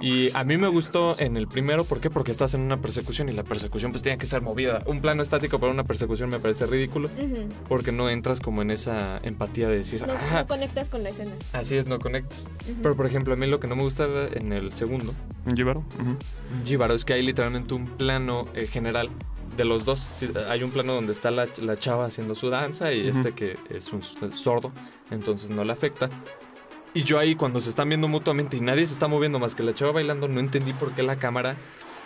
Y 0.00 0.30
a 0.36 0.44
mí 0.44 0.56
me 0.56 0.68
gustó 0.68 1.18
en 1.18 1.36
el 1.36 1.48
primero, 1.48 1.84
¿por 1.84 2.00
qué? 2.00 2.10
Porque 2.10 2.30
estás 2.30 2.54
en 2.54 2.60
una 2.60 2.76
persecución 2.80 3.28
y 3.28 3.32
la 3.32 3.42
persecución 3.44 3.90
pues 3.90 4.02
tiene 4.02 4.18
que 4.18 4.26
ser 4.26 4.42
movida. 4.42 4.78
Un 4.86 5.00
plano 5.00 5.22
estático 5.22 5.58
para 5.58 5.72
una 5.72 5.84
persecución 5.84 6.28
me 6.30 6.38
parece 6.38 6.66
ridículo 6.66 7.08
porque 7.68 7.92
no 7.92 8.08
entras 8.10 8.40
como 8.40 8.62
en 8.62 8.70
esa 8.70 9.18
empatía 9.22 9.68
de 9.68 9.76
decir, 9.78 10.06
No, 10.06 10.12
"Ah, 10.12 10.40
no 10.40 10.46
conectas 10.46 10.90
con 10.90 11.02
la 11.02 11.08
escena. 11.10 11.32
así 11.52 11.76
es, 11.76 11.86
no 11.86 11.98
conectas. 11.98 12.48
Pero 12.82 12.96
por 12.96 13.06
ejemplo, 13.06 13.34
a 13.34 13.36
mí 13.36 13.46
lo 13.46 13.60
que 13.60 13.66
no 13.68 13.76
me 13.76 13.82
gusta 13.82 14.06
en 14.32 14.52
el 14.52 14.72
segundo, 14.72 15.14
Jíbaro. 15.54 15.80
ujú. 16.00 16.16
Jíbaro, 16.64 16.94
es 16.94 17.04
que 17.04 17.14
hay 17.14 17.22
literalmente 17.22 17.74
un 17.74 17.86
plano 17.86 18.44
eh, 18.54 18.66
general 18.66 19.08
de 19.56 19.64
los 19.64 19.84
dos. 19.84 20.00
Sí, 20.12 20.28
hay 20.48 20.62
un 20.64 20.70
plano 20.70 20.94
donde 20.94 21.12
está 21.12 21.30
la, 21.30 21.46
la 21.62 21.76
chava 21.76 22.06
haciendo 22.06 22.34
su 22.34 22.50
danza 22.50 22.92
y 22.92 23.06
este 23.08 23.32
que 23.32 23.56
es 23.70 23.92
un 23.92 24.02
sordo, 24.02 24.72
entonces 25.14 25.50
no 25.50 25.64
le 25.64 25.72
afecta. 25.72 26.10
Y 26.92 27.02
yo 27.02 27.18
ahí 27.18 27.34
cuando 27.34 27.58
se 27.60 27.70
están 27.70 27.88
viendo 27.88 28.06
mutuamente 28.06 28.56
y 28.56 28.60
nadie 28.60 28.86
se 28.86 28.92
está 28.92 29.08
moviendo 29.08 29.38
más 29.38 29.54
que 29.54 29.62
la 29.64 29.74
chava 29.74 29.92
bailando, 29.92 30.28
no 30.28 30.38
entendí 30.40 30.72
por 30.72 30.92
qué 30.94 31.02
la 31.02 31.16
cámara 31.16 31.56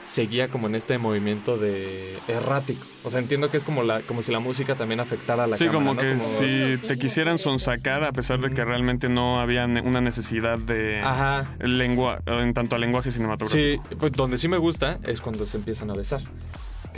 seguía 0.02 0.49
como 0.49 0.69
en 0.69 0.75
este 0.76 0.96
movimiento 0.96 1.58
de 1.58 2.16
errático. 2.28 2.87
O 3.05 3.10
sea, 3.10 3.20
entiendo 3.20 3.50
que 3.50 3.58
es 3.58 3.64
como 3.64 3.82
la 3.82 4.00
como 4.02 4.22
si 4.22 4.32
la 4.32 4.38
música 4.38 4.75
también 4.76 5.00
afectara 5.00 5.44
a 5.44 5.46
la 5.46 5.56
Sí, 5.56 5.66
cámara. 5.66 5.78
como 5.81 5.94
¿no? 5.94 6.00
que 6.00 6.08
Como- 6.10 6.20
si 6.22 6.78
te 6.87 6.96
quisieran 6.96 7.37
sonsacar 7.38 8.05
a 8.05 8.12
pesar 8.12 8.40
de 8.40 8.49
que 8.50 8.64
realmente 8.64 9.11
no 9.11 9.38
había 9.40 9.66
una 9.66 10.00
necesidad 10.00 10.56
de 10.58 11.00
Aja. 11.00 11.54
lengua 11.61 12.22
en 12.26 12.54
tanto 12.54 12.76
a 12.76 12.78
lenguaje 12.78 13.11
cinematográfico. 13.11 13.84
Sí, 13.90 13.96
pues 13.96 14.12
donde 14.12 14.38
sí 14.38 14.49
me 14.49 14.56
gusta 14.56 14.99
es 15.06 15.20
cuando 15.20 15.44
se 15.44 15.58
empiezan 15.58 15.90
a 15.90 15.94
besar. 15.94 16.22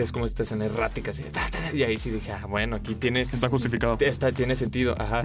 Que 0.01 0.05
es 0.05 0.13
como 0.13 0.25
esta 0.25 0.45
escena 0.45 0.65
errática, 0.65 1.11
así 1.11 1.23
de 1.25 1.31
ta, 1.31 1.43
ta, 1.51 1.59
ta, 1.59 1.77
y 1.77 1.83
ahí 1.83 1.99
sí 1.99 2.09
dije, 2.09 2.33
ah, 2.33 2.47
bueno, 2.49 2.77
aquí 2.77 2.95
tiene, 2.95 3.27
Está 3.31 3.49
justificado. 3.51 3.99
está, 4.01 4.33
tiene 4.33 4.57
sentido, 4.57 4.95
ajá. 4.99 5.25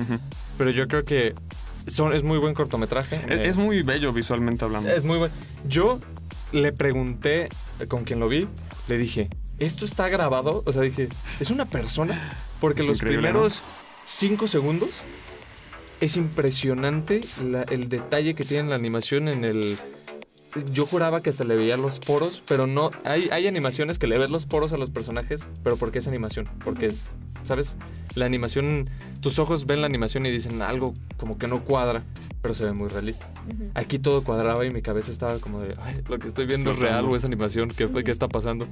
Pero 0.58 0.70
yo 0.70 0.86
creo 0.90 1.06
que 1.06 1.34
son, 1.88 2.14
es 2.14 2.24
muy 2.24 2.40
buen 2.40 2.54
cortometraje. 2.54 3.16
Es, 3.16 3.40
eh, 3.40 3.48
es 3.48 3.56
muy 3.56 3.84
bello 3.84 4.12
visualmente 4.12 4.66
hablando. 4.66 4.90
es 4.92 5.06
muy 5.06 5.18
buen. 5.18 5.32
Yo 5.66 6.02
le 6.52 6.74
pregunté 6.74 7.48
con 7.88 8.04
quien 8.04 8.20
lo 8.20 8.28
vi, 8.28 8.50
le 8.90 8.98
dije, 8.98 9.30
¿esto 9.60 9.86
está 9.86 10.10
grabado? 10.10 10.62
O 10.66 10.74
sea, 10.74 10.82
dije, 10.82 11.08
¿es 11.40 11.50
una 11.52 11.64
persona? 11.64 12.34
Porque 12.60 12.82
Es 12.82 12.88
los 12.90 13.00
primeros 13.00 13.64
cinco 14.04 14.46
segundos 14.48 14.90
es 16.02 16.18
impresionante 16.18 17.22
la- 17.42 17.64
el 17.64 17.88
detalle 17.88 18.36
que 18.36 18.44
tiene 18.44 18.68
la 18.70 18.76
animación 18.76 19.30
en 19.30 19.46
el... 19.46 19.78
Yo 20.72 20.86
juraba 20.86 21.22
que 21.22 21.30
hasta 21.30 21.44
le 21.44 21.56
veía 21.56 21.78
los 21.78 22.00
poros, 22.00 22.42
pero 22.48 22.66
no. 22.68 22.92
Hay, 23.04 23.30
hay 23.32 23.48
animaciones 23.48 24.00
que 24.00 24.08
le 24.08 24.18
ves 24.18 24.30
los 24.30 24.46
poros 24.46 24.72
a 24.74 24.78
los 24.78 24.90
personajes, 24.90 25.46
pero 25.64 25.76
¿por 25.78 25.92
qué 25.92 26.00
es 26.00 26.08
animación? 26.08 26.48
Porque, 26.64 26.94
¿sabes? 27.44 27.78
La 28.16 28.26
animación, 28.26 28.90
tus 29.20 29.40
ojos 29.40 29.66
ven 29.66 29.82
la 29.82 29.88
animación 29.88 30.26
y 30.26 30.32
dicen 30.32 30.62
algo 30.62 30.94
como 31.18 31.38
que 31.38 31.48
no 31.48 31.64
cuadra, 31.66 32.04
pero 32.42 32.54
se 32.54 32.64
ve 32.64 32.72
muy 32.72 32.88
realista. 32.88 33.28
Aquí 33.74 34.00
todo 34.00 34.24
cuadraba 34.24 34.66
y 34.66 34.72
mi 34.72 34.82
cabeza 34.82 35.12
estaba 35.12 35.40
como 35.40 35.60
de, 35.60 35.74
"Ay, 35.82 36.02
lo 36.08 36.20
que 36.20 36.28
estoy 36.28 36.46
viendo 36.46 36.72
es 36.72 36.78
real 36.80 37.04
o 37.06 37.16
es 37.18 37.26
animación, 37.26 37.70
¿qué, 37.70 37.90
qué 38.04 38.12
está 38.12 38.28
pasando? 38.30 38.68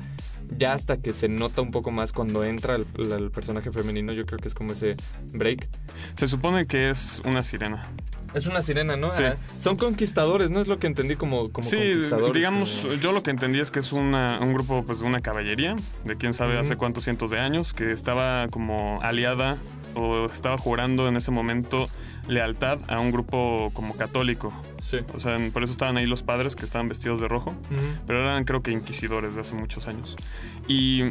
Ya 0.57 0.71
hasta 0.73 0.97
que 1.01 1.11
se 1.11 1.27
nota 1.27 1.61
un 1.61 1.71
poco 1.71 1.91
más 1.91 2.13
cuando 2.13 2.43
entra 2.45 2.75
el, 2.75 2.85
el- 2.97 3.11
el 3.11 3.31
personaje 3.31 3.71
femenino, 3.71 4.13
yo 4.13 4.25
creo 4.25 4.39
que 4.39 4.47
es 4.47 4.53
como 4.53 4.71
ese 4.73 4.95
break. 5.33 5.67
Se 6.15 6.27
supone 6.27 6.65
que 6.65 6.89
es 6.89 7.21
una 7.25 7.43
sirena. 7.43 7.89
Es 8.33 8.45
una 8.47 8.61
sirena, 8.61 8.95
¿no? 8.95 9.11
Sí. 9.11 9.23
Ah, 9.23 9.35
son 9.59 9.77
conquistadores, 9.77 10.49
¿no? 10.51 10.59
Es 10.61 10.67
lo 10.67 10.79
que 10.79 10.87
entendí 10.87 11.15
como, 11.15 11.51
como 11.51 11.67
sí, 11.67 11.75
conquistadores. 11.77 12.33
digamos, 12.33 12.79
como- 12.83 12.93
yo 12.95 13.11
lo 13.11 13.21
que 13.23 13.31
entendí 13.31 13.59
es 13.59 13.71
que 13.71 13.79
es 13.79 13.93
una- 13.93 14.39
un 14.41 14.53
grupo 14.53 14.83
pues 14.85 14.99
de 15.01 15.05
una 15.05 15.19
caballería, 15.19 15.75
de 16.05 16.17
quién 16.17 16.33
sabe 16.33 16.57
hace 16.57 16.75
cuántos 16.75 17.03
cientos 17.03 17.29
de 17.29 17.39
años, 17.39 17.73
que 17.73 17.91
estaba 17.91 18.47
como 18.49 18.99
aliada 19.01 19.57
o 19.95 20.25
estaba 20.25 20.57
jurando 20.57 21.07
en 21.07 21.15
ese 21.17 21.29
momento 21.29 21.87
lealtad 22.27 22.79
a 22.87 22.99
un 22.99 23.11
grupo 23.11 23.69
como 23.73 23.95
católico. 23.95 24.51
Sí. 24.81 24.97
O 25.13 25.19
sea, 25.19 25.37
por 25.51 25.63
eso 25.63 25.71
estaban 25.73 25.97
ahí 25.97 26.05
los 26.07 26.23
padres 26.23 26.55
que 26.55 26.65
estaban 26.65 26.87
vestidos 26.87 27.19
de 27.21 27.27
rojo. 27.27 27.55
Pero 28.07 28.21
eran 28.21 28.43
creo 28.45 28.63
que 28.63 28.71
inquisidores 28.71 29.35
de 29.35 29.41
hace 29.41 29.53
muchos 29.53 29.87
años. 29.87 30.15
Y 30.67 31.03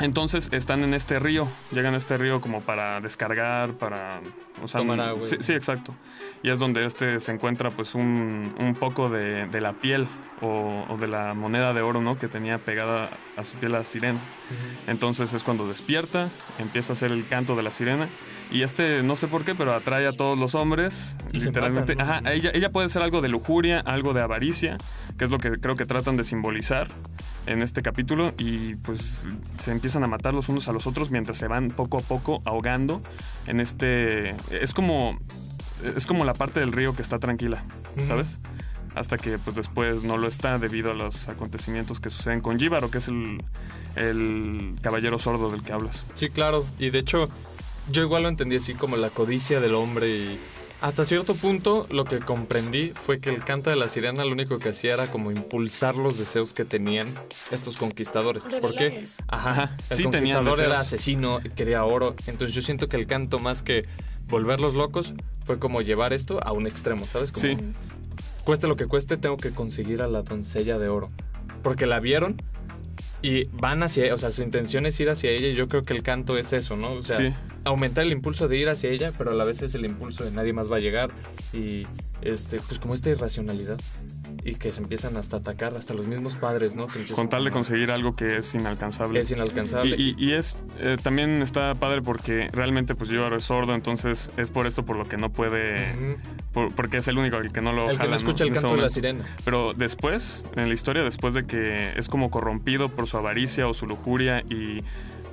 Entonces 0.00 0.52
están 0.52 0.82
en 0.82 0.92
este 0.92 1.18
río, 1.18 1.46
llegan 1.70 1.94
a 1.94 1.96
este 1.96 2.18
río 2.18 2.40
como 2.40 2.60
para 2.62 3.00
descargar, 3.00 3.74
para... 3.74 4.20
O 4.62 4.68
sea, 4.68 4.80
Tomar 4.80 5.00
agua. 5.00 5.20
Sí, 5.20 5.36
sí, 5.40 5.52
exacto. 5.52 5.94
Y 6.42 6.50
es 6.50 6.58
donde 6.58 6.84
este 6.86 7.20
se 7.20 7.32
encuentra 7.32 7.70
pues 7.70 7.94
un, 7.94 8.54
un 8.58 8.74
poco 8.74 9.08
de, 9.08 9.46
de 9.46 9.60
la 9.60 9.72
piel 9.72 10.06
o, 10.40 10.84
o 10.88 10.96
de 10.96 11.06
la 11.06 11.34
moneda 11.34 11.72
de 11.72 11.82
oro, 11.82 12.00
¿no? 12.00 12.18
Que 12.18 12.28
tenía 12.28 12.58
pegada 12.58 13.10
a 13.36 13.44
su 13.44 13.56
piel 13.56 13.72
la 13.72 13.84
sirena. 13.84 14.20
Entonces 14.86 15.32
es 15.32 15.42
cuando 15.42 15.66
despierta, 15.66 16.28
empieza 16.58 16.92
a 16.92 16.94
hacer 16.94 17.12
el 17.12 17.26
canto 17.26 17.56
de 17.56 17.62
la 17.62 17.70
sirena. 17.70 18.08
Y 18.50 18.62
este, 18.62 19.02
no 19.02 19.16
sé 19.16 19.26
por 19.26 19.44
qué, 19.44 19.54
pero 19.54 19.74
atrae 19.74 20.06
a 20.06 20.12
todos 20.12 20.38
los 20.38 20.54
hombres. 20.54 21.16
Y 21.32 21.38
literalmente. 21.38 21.96
matan, 21.96 22.06
¿no? 22.06 22.28
Ajá, 22.28 22.32
ella, 22.32 22.50
ella 22.54 22.70
puede 22.70 22.88
ser 22.88 23.02
algo 23.02 23.20
de 23.20 23.28
lujuria, 23.28 23.80
algo 23.80 24.12
de 24.12 24.20
avaricia, 24.20 24.76
que 25.18 25.24
es 25.24 25.30
lo 25.30 25.38
que 25.38 25.52
creo 25.60 25.76
que 25.76 25.86
tratan 25.86 26.16
de 26.16 26.24
simbolizar 26.24 26.88
en 27.46 27.62
este 27.62 27.82
capítulo. 27.82 28.34
Y 28.38 28.76
pues 28.76 29.26
se 29.58 29.70
empiezan 29.70 30.04
a 30.04 30.06
matar 30.06 30.34
los 30.34 30.48
unos 30.48 30.68
a 30.68 30.72
los 30.72 30.86
otros 30.86 31.10
mientras 31.10 31.38
se 31.38 31.48
van 31.48 31.68
poco 31.68 31.98
a 31.98 32.00
poco 32.00 32.42
ahogando 32.44 33.02
en 33.46 33.60
este. 33.60 34.34
Es 34.50 34.74
como. 34.74 35.18
Es 35.96 36.06
como 36.06 36.24
la 36.24 36.34
parte 36.34 36.60
del 36.60 36.72
río 36.72 36.94
que 36.96 37.02
está 37.02 37.18
tranquila. 37.18 37.64
¿sabes? 38.02 38.38
Hasta 38.94 39.18
que 39.18 39.38
pues 39.38 39.56
después 39.56 40.04
no 40.04 40.16
lo 40.16 40.28
está 40.28 40.58
debido 40.58 40.92
a 40.92 40.94
los 40.94 41.28
acontecimientos 41.28 42.00
que 42.00 42.10
suceden 42.10 42.40
con 42.40 42.58
Jíbaro, 42.58 42.90
que 42.90 42.98
es 42.98 43.08
el, 43.08 43.38
el 43.96 44.76
caballero 44.80 45.18
sordo 45.18 45.50
del 45.50 45.62
que 45.62 45.72
hablas. 45.72 46.06
Sí, 46.14 46.30
claro. 46.30 46.64
Y 46.78 46.90
de 46.90 47.00
hecho, 47.00 47.28
yo 47.88 48.02
igual 48.02 48.22
lo 48.22 48.28
entendí 48.28 48.56
así 48.56 48.74
como 48.74 48.96
la 48.96 49.10
codicia 49.10 49.60
del 49.60 49.74
hombre 49.74 50.08
y 50.08 50.40
hasta 50.80 51.04
cierto 51.04 51.34
punto 51.34 51.86
lo 51.90 52.04
que 52.04 52.20
comprendí 52.20 52.92
fue 52.94 53.18
que 53.20 53.30
el 53.30 53.42
canto 53.44 53.70
de 53.70 53.76
la 53.76 53.88
sirena 53.88 54.24
lo 54.24 54.32
único 54.32 54.58
que 54.58 54.68
hacía 54.70 54.94
era 54.94 55.10
como 55.10 55.30
impulsar 55.30 55.96
los 55.96 56.18
deseos 56.18 56.52
que 56.52 56.64
tenían 56.64 57.14
estos 57.50 57.76
conquistadores. 57.78 58.44
Porque, 58.60 58.84
Revelarles. 58.90 59.16
ajá, 59.28 59.76
el 59.90 59.96
sí 59.96 60.02
conquistador 60.04 60.60
era 60.62 60.76
asesino, 60.80 61.40
quería 61.56 61.84
oro. 61.84 62.14
Entonces 62.26 62.54
yo 62.54 62.60
siento 62.62 62.88
que 62.88 62.96
el 62.96 63.06
canto 63.06 63.38
más 63.38 63.62
que 63.62 63.82
volverlos 64.28 64.74
locos 64.74 65.14
fue 65.46 65.58
como 65.58 65.80
llevar 65.80 66.12
esto 66.12 66.38
a 66.44 66.52
un 66.52 66.66
extremo, 66.66 67.06
¿sabes? 67.06 67.32
Como, 67.32 67.42
Sí. 67.46 67.56
cueste 68.44 68.66
lo 68.66 68.76
que 68.76 68.86
cueste, 68.86 69.16
tengo 69.16 69.36
que 69.38 69.50
conseguir 69.52 70.02
a 70.02 70.06
la 70.06 70.22
doncella 70.22 70.78
de 70.78 70.88
oro. 70.88 71.10
Porque 71.62 71.86
la 71.86 71.98
vieron 72.00 72.36
y 73.22 73.44
van 73.52 73.82
hacia, 73.82 74.14
o 74.14 74.18
sea, 74.18 74.32
su 74.32 74.42
intención 74.42 74.84
es 74.84 75.00
ir 75.00 75.08
hacia 75.08 75.30
ella 75.30 75.48
y 75.48 75.54
yo 75.54 75.66
creo 75.66 75.82
que 75.82 75.94
el 75.94 76.02
canto 76.02 76.36
es 76.36 76.52
eso, 76.52 76.76
¿no? 76.76 76.92
O 76.92 77.02
sea, 77.02 77.16
Sí. 77.16 77.32
Aumentar 77.64 78.04
el 78.04 78.12
impulso 78.12 78.48
de 78.48 78.56
ir 78.58 78.68
hacia 78.68 78.90
ella, 78.90 79.12
pero 79.16 79.30
a 79.30 79.34
la 79.34 79.44
vez 79.44 79.62
es 79.62 79.74
el 79.74 79.84
impulso 79.84 80.24
de 80.24 80.30
nadie 80.30 80.52
más 80.52 80.70
va 80.70 80.76
a 80.76 80.80
llegar 80.80 81.10
y 81.52 81.86
este, 82.22 82.58
pues 82.60 82.78
como 82.78 82.94
esta 82.94 83.10
irracionalidad 83.10 83.78
y 84.44 84.54
que 84.56 84.72
se 84.72 84.80
empiezan 84.80 85.16
hasta 85.16 85.36
a 85.36 85.40
atacar, 85.40 85.74
hasta 85.76 85.94
los 85.94 86.06
mismos 86.06 86.36
padres, 86.36 86.76
¿no? 86.76 86.86
Que 86.86 87.06
Con 87.06 87.28
tal 87.28 87.44
de 87.44 87.50
conseguir 87.50 87.90
algo 87.90 88.14
que 88.14 88.36
es 88.36 88.54
inalcanzable. 88.54 89.20
es 89.20 89.30
inalcanzable. 89.30 89.96
Y, 89.98 90.14
y- 90.18 90.24
y 90.30 90.32
es 90.34 90.58
eh, 90.80 90.96
también 91.02 91.40
está 91.42 91.74
padre 91.74 92.02
porque 92.02 92.48
realmente 92.52 92.94
pues 92.94 93.10
Jíbaro 93.10 93.36
es 93.36 93.44
sordo, 93.44 93.74
entonces 93.74 94.30
es 94.36 94.50
por 94.50 94.66
esto 94.66 94.84
por 94.84 94.96
lo 94.96 95.06
que 95.06 95.16
no 95.16 95.30
puede, 95.32 95.92
Ujú. 95.94 96.16
por- 96.52 96.74
porque 96.74 96.98
es 96.98 97.08
el 97.08 97.16
único 97.18 97.36
el 97.38 97.52
que 97.52 97.62
no 97.62 97.72
lo 97.72 97.84
el 97.84 97.92
que 97.92 97.96
jala, 97.96 98.10
no 98.10 98.16
escucha 98.16 98.44
el 98.44 98.48
En 98.50 98.54
ese 98.56 98.62
canto 98.62 98.76
de 98.76 98.82
la 98.82 98.90
sirena. 98.90 99.24
Pero 99.44 99.72
después, 99.74 100.44
en 100.56 100.68
la 100.68 100.74
historia, 100.74 101.02
después 101.02 101.32
de 101.34 101.46
que 101.46 101.92
es 101.96 102.08
como 102.08 102.30
corrompido 102.30 102.88
por 102.90 103.06
su 103.06 103.16
avaricia 103.16 103.66
o 103.68 103.72
su 103.74 103.86
lujuria 103.86 104.42
y 104.50 104.82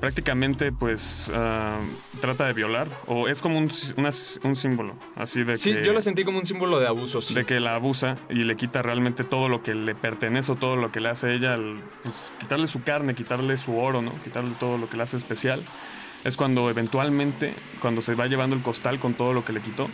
prácticamente 0.01 0.72
pues 0.74 1.31
ah, 1.34 1.79
trata 2.20 2.46
de 2.48 2.53
violar, 2.53 2.88
o 3.08 3.27
es 3.29 3.39
como 3.39 3.58
un, 3.58 3.70
sí- 3.72 3.93
una- 3.96 4.10
un 4.43 4.55
símbolo, 4.55 4.96
así 5.15 5.43
de 5.43 5.55
Sí, 5.58 5.72
que... 5.74 5.84
yo 5.86 5.93
la 5.93 6.01
sentí 6.01 6.25
como 6.25 6.39
un 6.39 6.46
símbolo 6.46 6.79
de 6.79 6.88
abuso, 6.88 7.22
sí. 7.22 7.34
de 7.34 7.46
que 7.46 7.60
la 7.62 7.75
abusa 7.75 8.17
y 8.29 8.43
le 8.43 8.55
quita 8.58 8.81
realmente 8.81 9.24
todo 9.24 9.48
lo 9.48 9.63
que 9.63 9.74
le 9.75 9.96
pertenece 9.96 10.51
o 10.51 10.55
todo 10.55 10.75
lo 10.75 10.91
que 10.91 11.00
le 11.00 11.10
hace 11.10 11.27
a 11.27 11.31
ella, 11.34 11.53
el- 11.53 11.79
pues, 12.03 12.34
quitarle 12.39 12.67
su 12.67 12.81
carne, 12.84 13.15
quitarle 13.15 13.55
su 13.58 13.77
oro, 13.77 14.01
¿no? 14.01 14.12
Quitarle 14.24 14.51
todo 14.60 14.77
lo 14.77 14.89
que 14.89 14.98
le 14.98 15.03
hace 15.03 15.15
especial. 15.17 15.62
Es 16.24 16.36
cuando 16.38 16.70
eventualmente, 16.70 17.53
cuando 17.79 18.01
se 18.01 18.13
va 18.15 18.27
llevando 18.27 18.55
el 18.55 18.62
costal 18.62 19.00
con 19.00 19.13
todo 19.13 19.34
lo 19.34 19.46
que 19.46 19.53
le 19.53 19.62
quitó, 19.62 19.88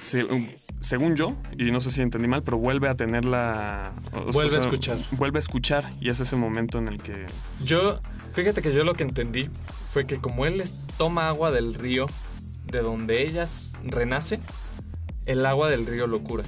se- 0.00 0.24
um, 0.24 0.46
según 0.80 1.16
yo, 1.16 1.34
y 1.58 1.70
no 1.70 1.80
sé 1.80 1.90
si 1.90 2.02
entendí 2.02 2.28
mal, 2.28 2.42
pero 2.42 2.58
vuelve 2.58 2.88
a 2.88 2.94
tener 2.94 3.24
la... 3.24 3.92
o- 4.12 4.18
o 4.28 4.32
Vuelve 4.32 4.56
a 4.56 4.60
escuchar. 4.60 4.98
Vuelve 5.12 5.38
a 5.38 5.40
escuchar 5.40 5.84
y 6.00 6.10
es 6.10 6.20
ese 6.20 6.36
momento 6.36 6.78
en 6.78 6.88
el 6.88 7.02
que... 7.02 7.24
Yo, 7.64 8.00
fíjate 8.34 8.62
que 8.62 8.72
yo 8.74 8.84
lo 8.84 8.94
que 8.94 9.02
entendí 9.04 9.48
fue 9.92 10.06
que 10.06 10.18
como 10.18 10.46
él 10.46 10.58
les 10.58 10.74
toma 10.98 11.28
agua 11.28 11.50
del 11.50 11.74
río 11.74 12.06
de 12.70 12.80
donde 12.80 13.22
ellas 13.26 13.72
renace, 13.84 14.40
el 15.26 15.44
agua 15.46 15.68
del 15.70 15.86
río 15.86 16.06
lo 16.06 16.20
cura. 16.20 16.44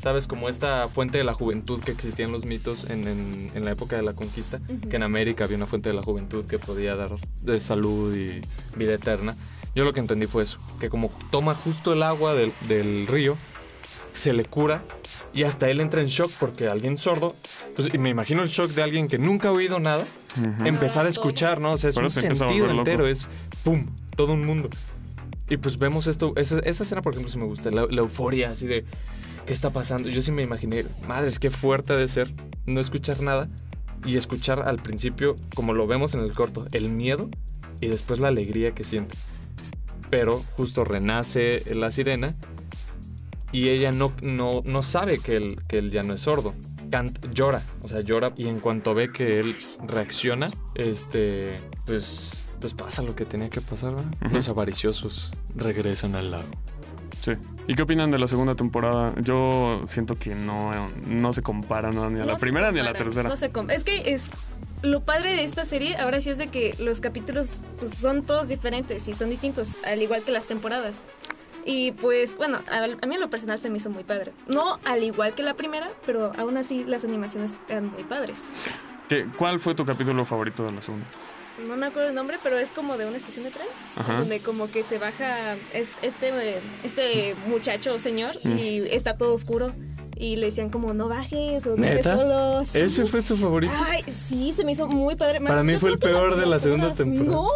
¿Sabes? 0.00 0.28
Como 0.28 0.48
esta 0.48 0.88
fuente 0.88 1.18
de 1.18 1.24
la 1.24 1.34
juventud 1.34 1.82
que 1.82 1.90
existía 1.90 2.24
en 2.24 2.30
los 2.32 2.44
mitos 2.44 2.84
en, 2.84 3.08
en- 3.08 3.50
en 3.54 3.64
la 3.64 3.72
época 3.72 3.96
de 3.96 4.02
la 4.02 4.12
conquista, 4.14 4.60
que 4.88 4.94
en 4.96 5.02
América 5.02 5.44
había 5.44 5.56
una 5.56 5.66
fuente 5.66 5.88
de 5.88 5.94
la 5.96 6.02
juventud 6.02 6.44
que 6.46 6.58
podía 6.58 6.94
dar 6.94 7.10
de 7.42 7.58
salud 7.58 8.14
y 8.14 8.40
vida 8.78 8.94
eterna. 8.94 9.32
Yo 9.74 9.84
lo 9.84 9.92
que 9.92 9.98
entendí 10.00 10.26
fue 10.26 10.44
eso, 10.44 10.60
que 10.80 10.88
como 10.88 11.10
toma 11.32 11.54
justo 11.54 11.92
el 11.92 12.04
agua 12.04 12.34
del, 12.34 12.52
del 12.68 13.06
río, 13.08 13.36
se 14.12 14.32
le 14.32 14.44
cura 14.44 14.82
y 15.32 15.44
hasta 15.44 15.70
él 15.70 15.80
entra 15.80 16.00
en 16.00 16.08
shock 16.08 16.32
porque 16.38 16.68
alguien 16.68 16.98
sordo, 16.98 17.34
pues, 17.76 17.92
y 17.92 17.98
me 17.98 18.08
imagino 18.08 18.42
el 18.42 18.48
shock 18.48 18.72
de 18.72 18.82
alguien 18.82 19.08
que 19.08 19.18
nunca 19.18 19.48
ha 19.48 19.52
oído 19.52 19.78
nada, 19.78 20.06
empezar 20.64 21.06
a 21.06 21.08
escuchar, 21.08 21.60
¿no? 21.60 21.72
O 21.72 21.76
sea, 21.76 21.88
es 21.90 21.94
Por 21.94 22.04
un 22.04 22.10
se 22.10 22.20
sentido 22.20 22.70
entero, 22.70 23.06
es 23.06 23.28
pum, 23.64 23.86
todo 24.16 24.32
un 24.32 24.44
mundo. 24.44 24.70
Y 25.48 25.56
pues 25.56 25.78
vemos 25.78 26.06
esto, 26.06 26.34
esa, 26.36 26.58
esa 26.60 26.82
escena 26.82 27.02
por 27.02 27.14
ejemplo 27.14 27.32
sí 27.32 27.38
me 27.38 27.46
gusta, 27.46 27.70
la, 27.70 27.86
la 27.86 28.02
euforia 28.02 28.50
así 28.50 28.66
de, 28.66 28.84
¿qué 29.46 29.52
está 29.52 29.70
pasando? 29.70 30.08
Yo 30.08 30.20
sí 30.20 30.30
me 30.30 30.42
imaginé, 30.42 30.84
madres, 31.06 31.38
qué 31.38 31.50
fuerte 31.50 31.94
ha 31.94 31.96
de 31.96 32.08
ser 32.08 32.32
no 32.66 32.80
escuchar 32.80 33.22
nada 33.22 33.48
y 34.04 34.16
escuchar 34.16 34.62
al 34.62 34.78
principio, 34.78 35.36
como 35.54 35.72
lo 35.72 35.86
vemos 35.86 36.14
en 36.14 36.20
el 36.20 36.32
corto, 36.32 36.66
el 36.72 36.88
miedo 36.88 37.28
y 37.80 37.88
después 37.88 38.20
la 38.20 38.28
alegría 38.28 38.72
que 38.72 38.84
siente. 38.84 39.16
Pero 40.10 40.42
justo 40.56 40.84
renace 40.84 41.62
la 41.74 41.90
sirena 41.90 42.34
y 43.52 43.68
ella 43.68 43.92
no, 43.92 44.12
no, 44.22 44.62
no 44.64 44.82
sabe 44.82 45.18
que 45.18 45.36
él, 45.36 45.60
que 45.68 45.78
él 45.78 45.90
ya 45.90 46.02
no 46.02 46.14
es 46.14 46.20
sordo. 46.20 46.54
Cant- 46.90 47.32
llora, 47.32 47.62
o 47.82 47.88
sea, 47.88 48.00
llora 48.00 48.32
y 48.36 48.48
en 48.48 48.60
cuanto 48.60 48.94
ve 48.94 49.12
que 49.12 49.40
él 49.40 49.56
reacciona, 49.86 50.50
este, 50.74 51.58
pues, 51.84 52.44
pues 52.60 52.74
pasa 52.74 53.02
lo 53.02 53.14
que 53.14 53.24
tenía 53.24 53.50
que 53.50 53.60
pasar, 53.60 53.94
¿verdad? 53.94 54.10
Los 54.32 54.48
avariciosos 54.48 55.32
regresan 55.54 56.14
al 56.14 56.30
lago. 56.30 56.48
Sí. 57.20 57.32
¿Y 57.66 57.74
qué 57.74 57.82
opinan 57.82 58.10
de 58.10 58.18
la 58.18 58.28
segunda 58.28 58.54
temporada? 58.54 59.12
Yo 59.20 59.80
siento 59.86 60.14
que 60.16 60.34
no, 60.34 60.70
no 61.06 61.32
se 61.32 61.42
compara 61.42 61.90
¿no? 61.90 62.08
ni 62.08 62.20
a 62.20 62.24
la 62.24 62.32
No 62.34 62.38
primera 62.38 62.70
ni 62.72 62.78
a 62.78 62.84
la 62.84 62.94
tercera. 62.94 63.28
No 63.28 63.36
se 63.36 63.50
es 63.70 63.84
que 63.84 64.14
es 64.14 64.30
lo 64.82 65.04
padre 65.04 65.34
de 65.34 65.42
esta 65.42 65.64
serie 65.64 65.96
ahora 65.96 66.20
sí 66.20 66.30
es 66.30 66.38
de 66.38 66.46
que 66.48 66.74
los 66.78 67.00
capítulos 67.00 67.60
pues, 67.78 67.90
son 67.98 68.22
todos 68.22 68.48
diferentes 68.48 69.08
y 69.08 69.12
son 69.14 69.30
distintos, 69.30 69.70
al 69.84 70.00
igual 70.00 70.22
que 70.22 70.30
las 70.30 70.46
temporadas. 70.46 71.02
Y 71.64 71.92
pues, 71.92 72.36
bueno, 72.36 72.60
a, 72.70 72.84
a 72.84 73.06
mí 73.06 73.14
en 73.14 73.20
lo 73.20 73.28
personal 73.30 73.60
se 73.60 73.68
me 73.70 73.76
hizo 73.78 73.90
muy 73.90 74.04
padre. 74.04 74.32
No 74.46 74.78
al 74.84 75.02
igual 75.04 75.34
que 75.34 75.42
la 75.42 75.54
primera, 75.54 75.90
pero 76.06 76.32
aún 76.38 76.56
así 76.56 76.84
las 76.84 77.04
animaciones 77.04 77.60
eran 77.68 77.92
muy 77.92 78.04
padres. 78.04 78.50
¿Qué- 79.08 79.26
¿Cuál 79.36 79.58
fue 79.60 79.74
tu 79.74 79.84
capítulo 79.84 80.24
favorito 80.24 80.64
de 80.64 80.72
la 80.72 80.82
segunda? 80.82 81.06
No 81.66 81.76
me 81.76 81.86
acuerdo 81.86 82.10
el 82.10 82.14
nombre, 82.14 82.38
pero 82.42 82.56
es 82.58 82.70
como 82.70 82.96
de 82.98 83.06
una 83.06 83.16
estación 83.16 83.44
de 83.44 83.50
tren, 83.50 83.66
Ajá. 83.96 84.18
donde 84.18 84.38
como 84.40 84.70
que 84.70 84.82
se 84.84 84.98
baja 84.98 85.54
es- 85.74 85.90
este, 86.02 86.60
este 86.84 87.34
muchacho 87.48 87.94
o 87.94 87.98
señor 87.98 88.36
Mm. 88.44 88.58
y 88.58 88.78
está 88.78 89.16
todo 89.18 89.34
oscuro. 89.34 89.72
Y 90.20 90.34
le 90.36 90.46
decían 90.46 90.68
como, 90.70 90.94
no 90.94 91.08
bajes 91.08 91.64
o 91.66 91.76
no 91.76 92.02
solos. 92.02 92.74
¿Ese 92.74 93.06
fue 93.06 93.22
tu 93.22 93.36
favorito? 93.36 93.72
Ay, 93.76 94.02
sí, 94.04 94.52
se 94.52 94.64
me 94.64 94.72
hizo 94.72 94.86
muy 94.88 95.14
padre. 95.16 95.38
Más- 95.40 95.50
Para 95.50 95.62
mí 95.62 95.76
fue 95.78 95.90
el 95.90 95.98
peor 95.98 96.36
de 96.36 96.46
la 96.46 96.58
segunda 96.58 96.92
temporada. 96.92 97.30
No. 97.32 97.48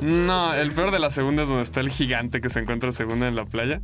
No, 0.00 0.54
el 0.54 0.72
peor 0.72 0.90
de 0.90 0.98
la 0.98 1.10
segunda 1.10 1.42
es 1.42 1.48
donde 1.48 1.62
está 1.62 1.80
el 1.80 1.90
gigante 1.90 2.40
que 2.40 2.48
se 2.48 2.60
encuentra 2.60 2.92
segunda 2.92 3.28
en 3.28 3.36
la 3.36 3.44
playa. 3.44 3.80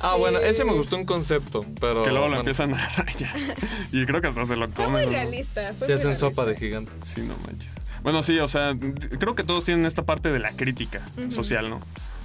Ah, 0.00 0.16
bueno, 0.16 0.38
ese 0.38 0.64
me 0.64 0.72
gustó 0.72 0.96
un 0.96 1.04
concepto, 1.04 1.64
pero... 1.80 2.02
Que 2.02 2.10
luego 2.10 2.26
lo 2.26 2.34
bueno, 2.34 2.38
empiezan 2.40 2.74
a 2.74 2.88
rayar. 2.96 3.30
Y 3.92 4.04
creo 4.06 4.20
que 4.20 4.28
hasta 4.28 4.44
se 4.44 4.56
lo 4.56 4.66
Fue 4.68 4.84
comen. 4.86 4.92
muy 4.92 5.04
¿no? 5.04 5.10
realista. 5.12 5.74
fue 5.78 5.86
Se 5.86 5.92
muy 5.94 6.00
hacen 6.00 6.16
sopa 6.16 6.44
de 6.46 6.56
gigante. 6.56 6.92
Sí, 7.02 7.20
no 7.20 7.36
manches. 7.46 7.76
Bueno, 8.02 8.22
sí, 8.22 8.38
o 8.40 8.48
sea, 8.48 8.74
creo 9.20 9.34
que 9.34 9.44
todos 9.44 9.64
tienen 9.64 9.86
esta 9.86 10.02
parte 10.02 10.32
de 10.32 10.38
la 10.40 10.52
crítica 10.52 11.02
social, 11.28 11.70
¿no? 11.70 11.80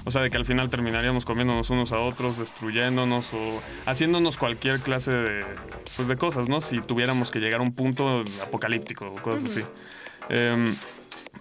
O 0.06 0.12
sea, 0.12 0.22
de 0.22 0.30
que 0.30 0.38
al 0.38 0.46
final 0.46 0.70
terminaríamos 0.70 1.26
comiéndonos 1.26 1.70
unos 1.70 1.92
a 1.92 2.00
otros, 2.00 2.38
destruyéndonos 2.38 3.34
o 3.34 3.62
haciéndonos 3.86 4.38
cualquier 4.38 4.80
clase 4.80 5.12
de, 5.12 5.46
pues, 5.98 6.08
de 6.08 6.16
cosas, 6.16 6.48
¿no? 6.48 6.62
Si 6.62 6.80
tuviéramos 6.80 7.30
que 7.30 7.40
llegar 7.40 7.60
a 7.60 7.64
un 7.64 7.76
punto 7.76 8.24
apocalíptico 8.42 9.06
o 9.08 9.22
cosas 9.22 9.46
así. 9.52 9.66
Em, 10.30 10.74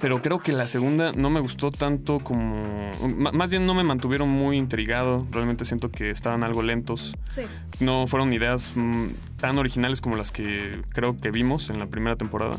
pero 0.01 0.23
creo 0.23 0.41
que 0.41 0.53
la 0.53 0.67
segunda 0.67 1.13
no 1.13 1.31
me 1.31 1.41
gustó 1.41 1.71
tanto 1.71 2.19
como... 2.21 2.91
Más 3.33 3.51
bien 3.51 3.67
no 3.67 3.75
me 3.75 3.85
mantuvieron 3.85 4.29
muy 4.29 4.57
intrigado. 4.57 5.27
Realmente 5.31 5.65
siento 5.65 5.91
que 5.91 6.11
estaban 6.11 6.45
algo 6.45 6.63
lentos. 6.63 7.15
Sí. 7.29 7.43
No 7.81 8.07
fueron 8.07 8.33
ideas 8.33 8.73
mm, 8.75 9.07
tan 9.41 9.59
originales 9.59 10.01
como 10.01 10.17
las 10.17 10.33
que 10.33 10.81
creo 10.91 11.17
que 11.17 11.31
vimos 11.31 11.71
en 11.71 11.79
la 11.79 11.87
primera 11.87 12.17
temporada. 12.17 12.57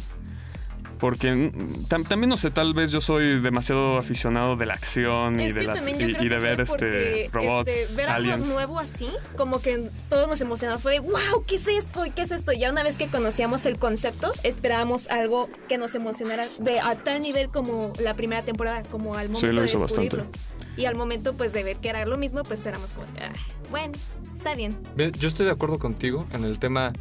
Porque 1.00 1.32
mm, 1.34 1.86
tam- 1.89 2.08
también 2.08 2.30
no 2.30 2.38
sé, 2.38 2.50
tal 2.51 2.74
vez 2.74 2.92
yo 2.92 3.01
soy 3.01 3.39
demasiado 3.39 3.98
aficionado 3.98 4.56
de 4.56 4.66
la 4.66 4.74
acción 4.74 5.39
y 5.39 5.46
Es 5.46 5.54
de 5.56 5.62
que 5.62 5.68
las 5.68 5.88
y, 5.88 5.92
y 5.92 6.30
de 6.30 6.39
ver 6.39 6.62
este 6.62 6.70
porque, 6.75 7.30
robots, 7.32 7.70
este, 7.72 7.96
ver 8.01 8.10
algo 8.10 8.32
aliens. 8.32 8.48
nuevo 8.50 8.80
así, 8.80 9.08
como 9.38 9.60
que 9.62 9.84
todos 10.10 10.27
nos 10.27 10.42
emocionamos. 10.42 10.82
Fue 10.82 10.94
de, 10.94 11.00
wow, 11.00 11.44
¿qué 11.46 11.58
es 11.58 11.68
esto? 11.68 12.04
¿Qué 12.16 12.24
es 12.24 12.32
esto? 12.32 12.51
Y 12.51 12.60
ya 12.60 12.72
una 12.72 12.84
vez 12.84 12.98
que 12.98 13.08
conocíamos 13.08 13.66
el 13.66 13.77
concepto, 13.77 14.32
esperábamos 14.44 15.08
algo 15.10 15.50
que 15.70 15.77
nos 15.77 15.94
emocionara 15.96 16.48
de 16.60 16.80
a 16.80 16.96
tal 16.96 17.22
nivel 17.22 17.50
como 17.50 17.94
la 18.01 18.16
primera 18.16 18.42
temporada, 18.42 18.84
como 18.89 19.16
al 19.16 19.27
momento 19.30 19.39
Sí, 19.48 19.54
lo 19.54 19.62
de 19.62 19.68
hizo 19.68 19.80
descubrirlo. 19.80 20.24
bastante. 20.24 20.39
Y 20.82 20.86
al 20.86 20.96
momento 20.96 21.34
pues 21.36 21.54
de 21.54 21.63
ver 21.63 21.77
que 21.77 21.89
era 21.89 22.06
lo 22.06 22.18
mismo, 22.18 22.44
pues 22.44 22.66
éramos 22.66 22.94
como, 22.94 23.08
"Ah, 23.20 23.32
bueno, 23.72 23.94
está 24.36 24.54
bien. 24.56 24.77
Yo 25.20 25.27
estoy 25.27 25.46
de 25.46 25.51
acuerdo 25.51 25.80
contigo 25.80 26.25
en 26.34 26.44
el 26.44 26.60
tema. 26.60 26.94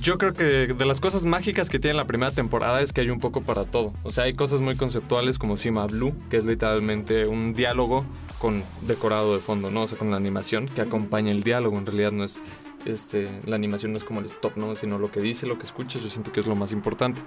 Yo 0.00 0.16
creo 0.16 0.32
que 0.32 0.44
de 0.72 0.86
las 0.86 1.00
cosas 1.00 1.26
mágicas 1.26 1.68
que 1.68 1.78
tiene 1.78 1.94
la 1.94 2.06
primera 2.06 2.32
temporada 2.32 2.80
es 2.80 2.94
que 2.94 3.02
hay 3.02 3.10
un 3.10 3.18
poco 3.18 3.42
para 3.42 3.64
todo. 3.64 3.92
O 4.04 4.10
sea, 4.10 4.24
hay 4.24 4.32
cosas 4.32 4.62
muy 4.62 4.74
conceptuales 4.74 5.38
como 5.38 5.56
Sima 5.56 5.86
Blue, 5.86 6.14
que 6.30 6.38
es 6.38 6.44
literalmente 6.46 7.26
un 7.26 7.52
diálogo 7.52 8.06
con 8.38 8.64
decorado 8.86 9.34
de 9.34 9.40
fondo, 9.40 9.70
¿no? 9.70 9.82
O 9.82 9.86
sea, 9.86 9.98
con 9.98 10.10
la 10.10 10.16
animación 10.16 10.66
que 10.66 10.80
acompaña 10.80 11.30
el 11.30 11.42
diálogo. 11.42 11.76
En 11.76 11.84
realidad 11.84 12.10
no 12.10 12.24
es. 12.24 12.40
Este, 12.86 13.30
la 13.44 13.54
animación 13.54 13.92
no 13.92 13.98
es 13.98 14.04
como 14.04 14.20
el 14.20 14.30
top, 14.30 14.56
¿no? 14.56 14.74
Sino 14.76 14.98
lo 14.98 15.10
que 15.10 15.20
dice, 15.20 15.46
lo 15.46 15.58
que 15.58 15.64
escuchas. 15.64 16.02
Yo 16.02 16.08
siento 16.08 16.32
que 16.32 16.40
es 16.40 16.46
lo 16.46 16.56
más 16.56 16.72
importante. 16.72 17.20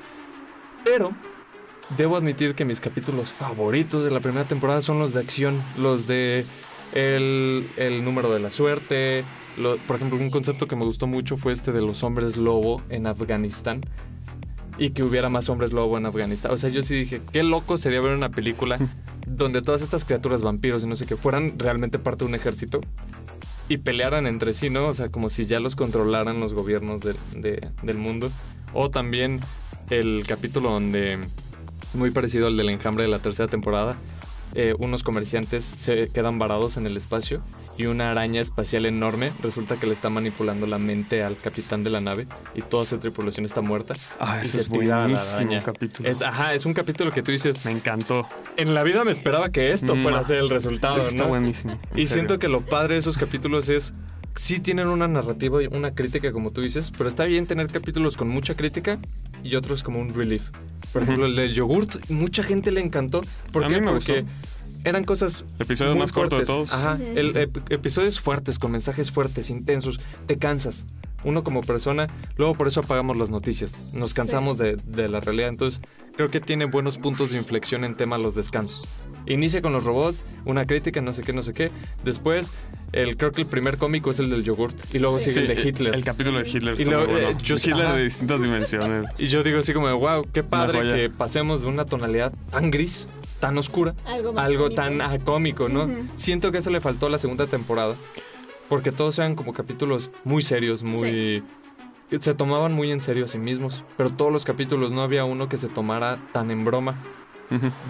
Pero 0.84 1.12
debo 1.95 2.17
admitir 2.17 2.55
que 2.55 2.65
mis 2.65 2.81
capítulos 2.81 3.31
favoritos 3.31 4.03
de 4.03 4.10
la 4.10 4.22
primera 4.22 4.48
temporada 4.48 4.81
son 4.81 4.98
los 4.98 5.13
de 5.13 5.19
acción, 5.19 5.62
los 5.77 6.07
de 6.07 6.45
el, 6.93 7.69
el 7.77 8.03
número 8.03 8.34
de 8.34 8.39
la 8.39 8.50
suerte. 8.50 9.24
Lo- 9.57 9.77
por 9.77 9.95
ejemplo, 9.95 10.17
un 10.19 10.29
concepto 10.29 10.67
que 10.67 10.75
me 10.75 10.85
gustó 10.85 11.07
mucho 11.07 11.38
fue 11.38 11.53
este 11.53 11.71
de 11.71 11.81
los 11.81 12.03
hombres 12.03 12.38
lobo 12.38 12.81
en 12.89 13.07
Afganistán. 13.07 13.81
Y 14.77 14.89
que 14.89 15.03
hubiera 15.03 15.29
más 15.29 15.47
hombres 15.47 15.71
lobo 15.71 15.97
en 15.97 16.05
Afganistán. 16.05 16.51
O 16.51 16.57
sea, 16.57 16.69
yo 16.69 16.81
sí 16.83 16.95
dije, 16.95 17.21
qué 17.31 17.43
loco 17.43 17.77
sería 17.77 18.01
ver 18.01 18.13
una 18.13 18.29
película 18.29 18.77
donde 19.27 19.62
todas 19.62 19.81
estas 19.81 20.03
criaturas 20.03 20.41
vampiros 20.41 20.83
y 20.83 20.88
no 20.88 20.97
sé 20.97 21.05
qué 21.05 21.15
fueran 21.15 21.57
realmente 21.57 21.97
parte 21.97 22.25
de 22.25 22.29
un 22.29 22.35
ejército 22.35 22.81
y 23.69 23.77
pelearan 23.77 24.27
entre 24.27 24.53
sí, 24.53 24.69
¿no? 24.69 24.88
O 24.88 24.93
sea, 24.93 25.07
como 25.09 25.29
si 25.29 25.45
ya 25.45 25.62
los 25.62 25.77
controlaran 25.77 26.41
los 26.41 26.53
gobiernos 26.53 27.00
del- 27.01 27.15
de- 27.41 27.69
del 27.83 27.97
mundo. 27.97 28.29
O 28.74 28.89
también 28.91 29.39
el 29.89 30.25
capítulo 30.27 30.71
donde, 30.71 31.19
muy 31.93 32.12
parecido 32.12 32.47
al 32.47 32.57
del 32.57 32.69
enjambre 32.69 33.05
de 33.05 33.09
la 33.09 33.19
tercera 33.19 33.47
temporada, 33.47 33.95
eh, 34.53 34.73
unos 34.79 35.03
comerciantes 35.03 35.63
se 35.65 36.07
quedan 36.09 36.39
varados 36.39 36.77
en 36.77 36.85
el 36.85 36.95
espacio 36.95 37.41
y 37.77 37.87
una 37.87 38.09
araña 38.11 38.39
espacial 38.39 38.85
enorme 38.85 39.33
resulta 39.43 39.75
que 39.77 39.85
le 39.87 39.93
está 39.93 40.09
manipulando 40.09 40.65
la 40.67 40.77
mente 40.77 41.23
al 41.23 41.37
capitán 41.37 41.83
de 41.83 41.89
la 41.89 41.99
nave 41.99 42.25
y 42.53 42.61
toda 42.61 42.85
su 42.85 42.97
tripulación 42.99 43.45
está 43.45 43.61
muerta. 43.61 43.95
Ah, 44.19 44.39
se 44.43 44.59
es 44.59 44.69
buenísimo 44.69 45.51
capítulo. 45.63 46.07
Es, 46.09 46.21
ajá, 46.21 46.53
es 46.53 46.65
un 46.65 46.73
capítulo 46.73 47.11
que 47.11 47.21
tú 47.21 47.31
dices, 47.31 47.65
Me 47.65 47.71
encantó. 47.71 48.27
en 48.57 48.73
la 48.73 48.83
vida 48.83 49.03
me 49.03 49.11
esperaba 49.11 49.49
que 49.49 49.71
esto 49.71 49.95
Mm. 49.95 50.03
fuera 50.03 50.19
a 50.19 50.23
ser 50.23 50.37
el 50.37 50.49
resultado, 50.49 50.97
Está 50.97 51.23
¿no? 51.23 51.29
buenísimo. 51.29 51.73
en 51.73 51.79
Y 51.99 52.03
serio. 52.05 52.07
siento 52.09 52.39
que 52.39 52.47
lo 52.47 52.61
padre 52.61 52.93
de 52.93 52.99
esos 52.99 53.17
capítulos 53.17 53.67
es. 53.69 53.93
Sí 54.37 54.59
tienen 54.59 54.87
una 54.87 55.07
narrativa 55.07 55.63
y 55.63 55.67
una 55.67 55.95
crítica, 55.95 56.33
como 56.33 56.51
tú 56.51 56.59
dices, 56.61 56.91
pero 56.97 57.07
está 57.07 57.23
bien 57.23 57.47
tener 57.47 57.67
capítulos 57.67 58.17
con 58.17 58.27
mucha 58.27 58.53
crítica 58.55 58.99
y 59.45 59.55
otros 59.55 59.83
como 59.83 59.99
un 59.99 60.13
relief. 60.13 60.49
Por 60.91 61.03
ejemplo, 61.03 61.25
el 61.25 61.35
del 61.35 61.53
yogurt, 61.53 62.09
mucha 62.09 62.41
gente 62.43 62.71
le 62.71 62.81
encantó. 62.81 63.21
¿Por 63.51 63.63
A 63.63 63.67
qué? 63.67 63.75
mí 63.75 63.81
me 63.85 63.91
Porque 63.91 64.21
gustó. 64.21 64.33
eran 64.85 65.03
cosas. 65.03 65.45
El 65.59 65.65
episodio 65.65 65.91
muy 65.91 65.99
más 66.01 66.11
corto 66.13 66.37
de 66.37 66.45
todos. 66.45 66.73
Ajá. 66.73 66.97
El, 67.15 67.33
ep- 67.35 67.61
episodios 67.69 68.19
fuertes, 68.19 68.59
con 68.59 68.71
mensajes 68.71 69.11
fuertes, 69.11 69.49
intensos. 69.49 69.99
Te 70.25 70.37
cansas. 70.37 70.85
Uno 71.23 71.43
como 71.43 71.61
persona, 71.61 72.07
luego 72.37 72.53
por 72.53 72.67
eso 72.67 72.81
apagamos 72.81 73.17
las 73.17 73.29
noticias. 73.31 73.75
Nos 73.93 74.13
cansamos 74.13 74.57
de, 74.57 74.77
de 74.85 75.09
la 75.09 75.19
realidad. 75.19 75.49
Entonces, 75.49 75.81
creo 76.15 76.29
que 76.29 76.39
tiene 76.39 76.65
buenos 76.65 76.98
puntos 76.98 77.31
de 77.31 77.38
inflexión 77.38 77.84
en 77.84 77.93
tema 77.93 78.17
los 78.17 78.36
descansos. 78.36 78.88
Inicia 79.27 79.62
con 79.62 79.74
los 79.74 79.84
robots, 79.84 80.24
una 80.45 80.65
crítica, 80.65 81.01
no 81.01 81.12
sé 81.13 81.24
qué, 81.24 81.34
no 81.34 81.41
sé 81.41 81.51
qué. 81.51 81.72
Después, 82.03 82.51
el, 82.91 83.17
creo 83.17 83.31
que 83.31 83.41
el 83.41 83.48
primer 83.48 83.77
cómico 83.77 84.12
es 84.12 84.19
el 84.19 84.29
del 84.29 84.43
yogurt. 84.43 84.75
Y 84.93 85.00
luego 85.00 85.19
Sí. 85.19 85.31
sigue 85.31 85.45
Sí, 85.45 85.51
el 85.51 85.55
de 85.63 85.69
Hitler. 85.69 85.95
El 85.95 86.03
capítulo 86.03 86.39
de 86.39 86.48
Hitler 86.48 86.75
Y 86.77 86.84
está 86.84 86.91
luego, 86.95 87.12
muy 87.12 87.22
bueno. 87.22 87.29
eh, 87.38 87.41
yo- 87.43 87.55
Hitler 87.55 87.86
ajá. 87.88 87.95
de 87.95 88.03
distintas 88.03 88.41
dimensiones. 88.43 89.07
Y 89.17 89.27
yo 89.27 89.41
digo 89.43 89.60
así 89.60 89.74
como, 89.74 89.91
wow, 89.98 90.24
qué 90.31 90.43
padre 90.43 90.81
que 90.81 91.10
pasemos 91.10 91.62
de 91.62 91.67
una 91.67 91.86
tonalidad 91.86 92.31
tan 92.51 92.69
gris, 92.69 93.07
tan 93.39 93.57
oscura, 93.57 93.95
Algo 94.05 94.31
más 94.34 94.45
algo 94.45 94.65
cómico. 94.65 94.81
tan 94.81 95.01
ah, 95.01 95.17
cómico, 95.24 95.69
¿no? 95.69 95.89
Siento 96.15 96.51
que 96.51 96.60
eso 96.60 96.69
le 96.69 96.79
faltó 96.79 97.07
a 97.07 97.10
la 97.10 97.17
segunda 97.17 97.48
temporada. 97.48 97.95
Porque 98.69 98.91
todos 98.91 99.17
eran 99.19 99.36
como 99.36 99.53
capítulos 99.53 100.10
muy 100.24 100.41
serios, 100.43 100.81
muy... 100.84 101.43
que 102.09 102.19
Se 102.21 102.33
tomaban 102.35 102.71
muy 102.74 102.91
en 102.91 103.01
serio 103.01 103.25
a 103.25 103.27
sí 103.27 103.38
mismos. 103.38 103.83
Pero 103.97 104.12
todos 104.12 104.31
los 104.31 104.45
capítulos 104.45 104.91
no 104.91 105.01
había 105.01 105.25
uno 105.25 105.50
que 105.50 105.57
se 105.57 105.67
tomara 105.67 106.19
tan 106.31 106.51
en 106.51 106.63
broma, 106.65 106.95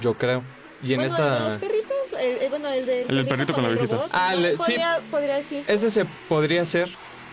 yo 0.01 0.13
creo. 0.15 0.43
Y 0.83 0.93
en 0.93 0.99
bueno, 1.01 1.15
el 1.17 1.23
de 1.23 1.39
los 1.39 1.53
esta... 1.53 1.59
perritos, 1.67 1.95
el, 2.19 2.37
el- 2.43 2.49
bueno, 2.49 2.67
el, 2.69 2.85
del 2.85 3.17
El 3.17 3.27
perrito 3.27 3.53
con 3.53 3.63
la 3.63 3.69
viejita. 3.69 4.05
Ah, 4.11 4.35
le- 4.35 4.57
sí. 4.57 4.75
podría, 5.09 5.35
decirse. 5.35 5.73
Ese 5.73 5.89
se 5.89 6.05
podría 6.29 6.63
ser, 6.65 6.89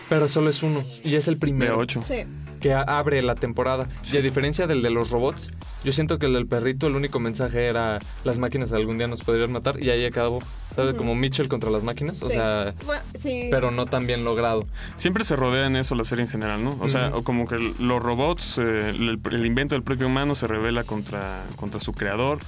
pero 0.09 0.27
solo 0.27 0.49
es 0.49 0.63
uno. 0.63 0.81
Y 1.03 1.15
es 1.15 1.27
el 1.27 1.35
De 1.35 1.39
primero. 1.39 1.77
8. 1.77 2.01
Sí. 2.03 2.25
Que 2.63 2.73
abre 2.73 3.21
la 3.21 3.35
temporada. 3.35 3.87
Sí. 4.01 4.15
Y 4.17 4.19
a 4.21 4.23
diferencia 4.23 4.65
del 4.67 4.81
de 4.81 4.89
los 4.89 5.09
robots, 5.11 5.49
yo 5.83 5.91
siento 5.91 6.17
que 6.17 6.25
el 6.27 6.33
del 6.33 6.47
perrito, 6.47 6.87
el 6.87 6.95
único 6.95 7.19
mensaje 7.19 7.67
era 7.67 7.99
las 8.23 8.39
máquinas 8.39 8.71
algún 8.71 8.97
día 8.97 9.05
nos 9.07 9.21
podrían 9.21 9.51
matar 9.51 9.83
y 9.83 9.89
ahí 9.89 10.05
acabó, 10.05 10.41
¿sabes? 10.73 10.93
Como 10.95 11.13
Mitchell 11.13 11.49
contra 11.49 11.69
las 11.69 11.83
máquinas, 11.83 12.23
o 12.23 12.27
Sí. 12.27 12.33
sea, 12.35 12.73
Bueno, 12.85 13.03
sí. 13.19 13.49
pero 13.51 13.69
no 13.71 13.85
tan 13.85 14.07
bien 14.07 14.23
logrado. 14.23 14.65
Siempre 14.95 15.25
se 15.25 15.35
rodea 15.35 15.67
en 15.67 15.75
eso 15.75 15.93
la 15.93 16.05
serie 16.05 16.23
en 16.23 16.29
general, 16.31 16.63
¿no? 16.63 16.77
O 16.79 16.87
sea, 16.87 17.11
o 17.13 17.23
como 17.23 17.47
que 17.47 17.57
los 17.79 18.01
robots, 18.01 18.57
eh, 18.59 18.89
el, 18.91 19.19
el 19.31 19.45
invento 19.45 19.75
del 19.75 19.83
propio 19.83 20.07
humano 20.07 20.33
se 20.33 20.47
revela 20.47 20.85
contra, 20.85 21.43
contra 21.57 21.79
su 21.81 21.91
creador. 21.91 22.39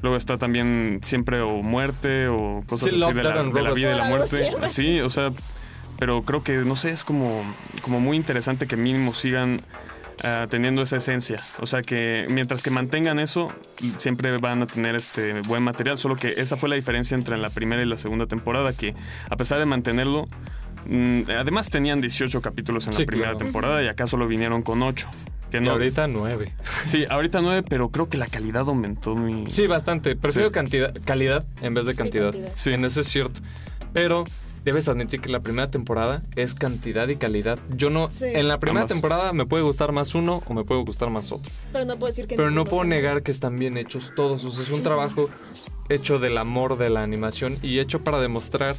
Luego 0.00 0.16
está 0.16 0.38
también 0.38 1.00
siempre 1.02 1.42
o 1.42 1.62
muerte 1.62 2.28
o 2.28 2.64
cosas 2.66 2.90
Sí, 2.90 3.02
así 3.02 3.12
de 3.12 3.22
la, 3.22 3.42
de 3.44 3.62
la 3.62 3.72
vida 3.74 3.94
y 3.94 3.98
la 3.98 4.04
muerte. 4.04 4.50
Sí, 4.70 5.00
o 5.00 5.10
sea, 5.10 5.32
pero 6.00 6.22
creo 6.24 6.42
que, 6.42 6.56
no 6.58 6.74
sé, 6.74 6.90
es 6.90 7.04
como, 7.04 7.42
como 7.82 8.00
muy 8.00 8.16
interesante 8.16 8.66
que 8.66 8.76
mínimo 8.76 9.14
sigan 9.14 9.60
ah, 10.24 10.46
teniendo 10.50 10.82
esa 10.82 10.96
esencia. 10.96 11.42
O 11.60 11.66
sea, 11.66 11.82
que 11.82 12.26
mientras 12.28 12.62
que 12.64 12.70
mantengan 12.70 13.20
eso, 13.20 13.52
siempre 13.98 14.36
van 14.38 14.62
a 14.62 14.66
tener 14.66 14.96
este 14.96 15.42
buen 15.42 15.62
material. 15.62 15.96
Solo 15.98 16.16
que 16.16 16.34
esa 16.38 16.56
fue 16.56 16.68
la 16.68 16.74
diferencia 16.74 17.14
entre 17.14 17.36
la 17.38 17.50
primera 17.50 17.82
y 17.82 17.86
la 17.86 17.98
segunda 17.98 18.26
temporada, 18.26 18.72
que 18.72 18.94
a 19.28 19.36
pesar 19.36 19.60
de 19.60 19.66
mantenerlo, 19.66 20.26
mm, 20.86 21.22
además 21.38 21.70
tenían 21.70 22.00
18 22.00 22.40
capítulos 22.42 22.86
en 22.88 22.94
Sí, 22.94 23.02
la 23.02 23.06
primera 23.06 23.30
claro. 23.32 23.44
temporada 23.44 23.82
y 23.82 23.86
acá 23.88 24.06
solo 24.08 24.26
vinieron 24.26 24.62
con 24.62 24.82
8. 24.82 25.08
Que 25.50 25.60
no, 25.60 25.72
ahorita 25.72 26.06
nueve. 26.06 26.52
Sí, 26.84 27.06
ahorita 27.10 27.40
9, 27.40 27.64
pero 27.68 27.90
creo 27.90 28.08
que 28.08 28.16
la 28.18 28.28
calidad 28.28 28.68
aumentó 28.68 29.16
muy... 29.16 29.50
Sí, 29.50 29.66
bastante. 29.66 30.14
Prefiero 30.14 30.48
Sí. 30.50 30.54
cantidad, 30.54 30.94
calidad 31.04 31.44
en 31.60 31.74
vez 31.74 31.86
de 31.86 31.94
cantidad. 31.96 32.30
cantidad. 32.30 32.52
Sí, 32.54 32.70
en 32.72 32.84
eso 32.84 33.00
es 33.00 33.08
cierto. 33.08 33.40
Pero 33.92 34.24
debes 34.64 34.88
admitir 34.88 35.20
que 35.20 35.28
la 35.30 35.40
primera 35.40 35.70
temporada 35.70 36.22
es 36.36 36.54
cantidad 36.54 37.08
y 37.08 37.16
calidad. 37.16 37.58
Yo 37.76 37.90
no... 37.90 38.10
Sí. 38.10 38.26
En 38.26 38.48
la 38.48 38.58
primera 38.60 38.82
Ambas. 38.82 38.92
temporada 38.92 39.32
me 39.32 39.46
puede 39.46 39.62
gustar 39.62 39.92
más 39.92 40.14
uno 40.14 40.42
o 40.46 40.54
me 40.54 40.64
puede 40.64 40.82
gustar 40.82 41.10
más 41.10 41.32
otro. 41.32 41.50
Pero 41.72 41.84
no 41.84 41.96
puedo 41.96 42.06
decir 42.08 42.26
que 42.26 42.36
Pero 42.36 42.50
no 42.50 42.56
ninguno 42.56 42.70
puedo 42.70 42.82
sea- 42.82 42.90
negar 42.90 43.22
que 43.22 43.30
están 43.30 43.58
bien 43.58 43.76
hechos 43.76 44.12
todos. 44.14 44.44
O 44.44 44.50
sea, 44.50 44.62
es 44.64 44.70
un 44.70 44.82
trabajo 44.82 45.30
hecho 45.88 46.18
del 46.18 46.38
amor 46.38 46.78
de 46.78 46.90
la 46.90 47.02
animación 47.02 47.58
y 47.62 47.78
hecho 47.78 48.02
para 48.04 48.20
demostrar. 48.20 48.76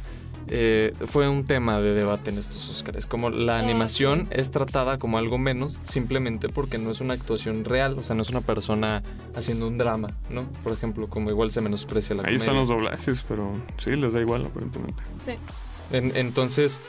eh, 0.54 0.92
fue 1.06 1.28
un 1.30 1.46
tema 1.46 1.80
de 1.80 1.94
debate 1.94 2.28
en 2.30 2.36
estos 2.36 2.68
Oscars. 2.68 3.06
Como 3.06 3.30
la 3.30 3.56
Ah, 3.56 3.60
animación 3.60 4.26
es 4.32 4.50
tratada 4.50 4.98
como 4.98 5.16
algo 5.16 5.38
menos 5.38 5.80
simplemente 5.84 6.48
porque 6.48 6.76
no 6.78 6.90
es 6.90 7.00
una 7.00 7.14
actuación 7.14 7.64
real. 7.64 7.96
O 7.96 8.02
sea, 8.02 8.16
no 8.16 8.22
es 8.22 8.28
una 8.30 8.40
persona 8.42 9.02
haciendo 9.34 9.66
un 9.68 9.78
drama, 9.78 10.08
¿no? 10.28 10.44
Por 10.64 10.72
ejemplo, 10.74 11.08
como 11.08 11.30
igual 11.30 11.52
se 11.52 11.60
menosprecia 11.62 12.16
la 12.16 12.24
Ahí 12.24 12.34
están 12.34 12.56
los 12.56 12.68
comedia. 12.68 12.90
doblajes, 12.90 13.22
pero 13.26 13.52
sí, 13.78 13.92
les 13.92 14.12
da 14.12 14.20
igual 14.20 14.44
aparentemente. 14.44 15.02
Sí. 15.16 15.32
En- 15.90 16.16
entonces, 16.16 16.80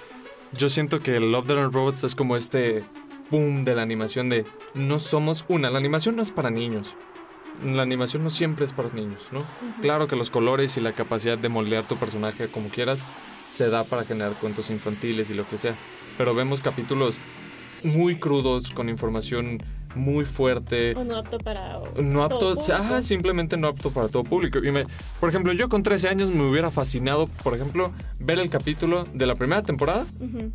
yo 0.54 0.70
siento 0.70 1.00
que 1.02 1.20
Love, 1.20 1.48
Death 1.48 1.58
and 1.58 1.74
Robots 1.74 2.04
es 2.04 2.16
como 2.16 2.36
este 2.38 2.84
boom 3.32 3.64
de 3.64 3.76
la 3.76 3.82
animación 3.82 4.30
de 4.30 4.46
no 4.74 5.00
somos 5.00 5.46
una. 5.48 5.70
La 5.70 5.80
animación 5.80 6.16
no 6.16 6.22
es 6.22 6.32
para 6.32 6.50
niños. 6.52 6.96
La 7.64 7.84
animación 7.84 8.24
no 8.24 8.30
siempre 8.30 8.66
es 8.66 8.74
para 8.74 8.90
niños, 8.90 9.22
¿no? 9.32 9.44
Claro 9.82 10.08
que 10.08 10.16
los 10.16 10.30
colores 10.32 10.76
y 10.78 10.82
la 10.82 10.94
capacidad 10.94 11.38
de 11.38 11.50
moldear 11.50 11.88
tu 11.88 11.98
personaje 11.98 12.48
como 12.50 12.70
quieras 12.70 13.06
se 13.52 13.70
da 13.70 13.84
para 13.84 14.04
generar 14.04 14.34
cuentos 14.34 14.70
infantiles 14.72 15.30
y 15.30 15.34
lo 15.36 15.48
que 15.48 15.58
sea. 15.58 15.76
Pero 16.18 16.34
vemos 16.34 16.62
capítulos 16.62 17.20
muy 17.84 18.16
crudos, 18.18 18.72
con 18.72 18.90
información 18.90 19.58
muy 19.96 20.26
fuerte. 20.26 20.96
O 20.96 21.04
no 21.04 21.18
apto 21.18 21.38
para. 21.38 21.80
No 22.02 22.24
apto, 22.24 22.56
todo 22.56 23.04
simplemente 23.04 23.58
no 23.58 23.68
apto 23.68 23.92
para 23.92 24.08
todo 24.08 24.24
público. 24.24 24.58
Y 24.60 24.72
me- 24.72 24.86
por 25.20 25.30
ejemplo, 25.30 25.54
yo 25.54 25.70
con 25.70 25.84
13 25.84 26.10
años 26.10 26.30
me 26.30 26.48
hubiera 26.50 26.72
fascinado, 26.72 27.28
por 27.44 27.54
ejemplo, 27.54 27.92
ver 28.20 28.40
el 28.40 28.50
capítulo 28.50 29.06
de 29.14 29.26
la 29.28 29.36
primera 29.36 29.62
temporada 29.62 30.06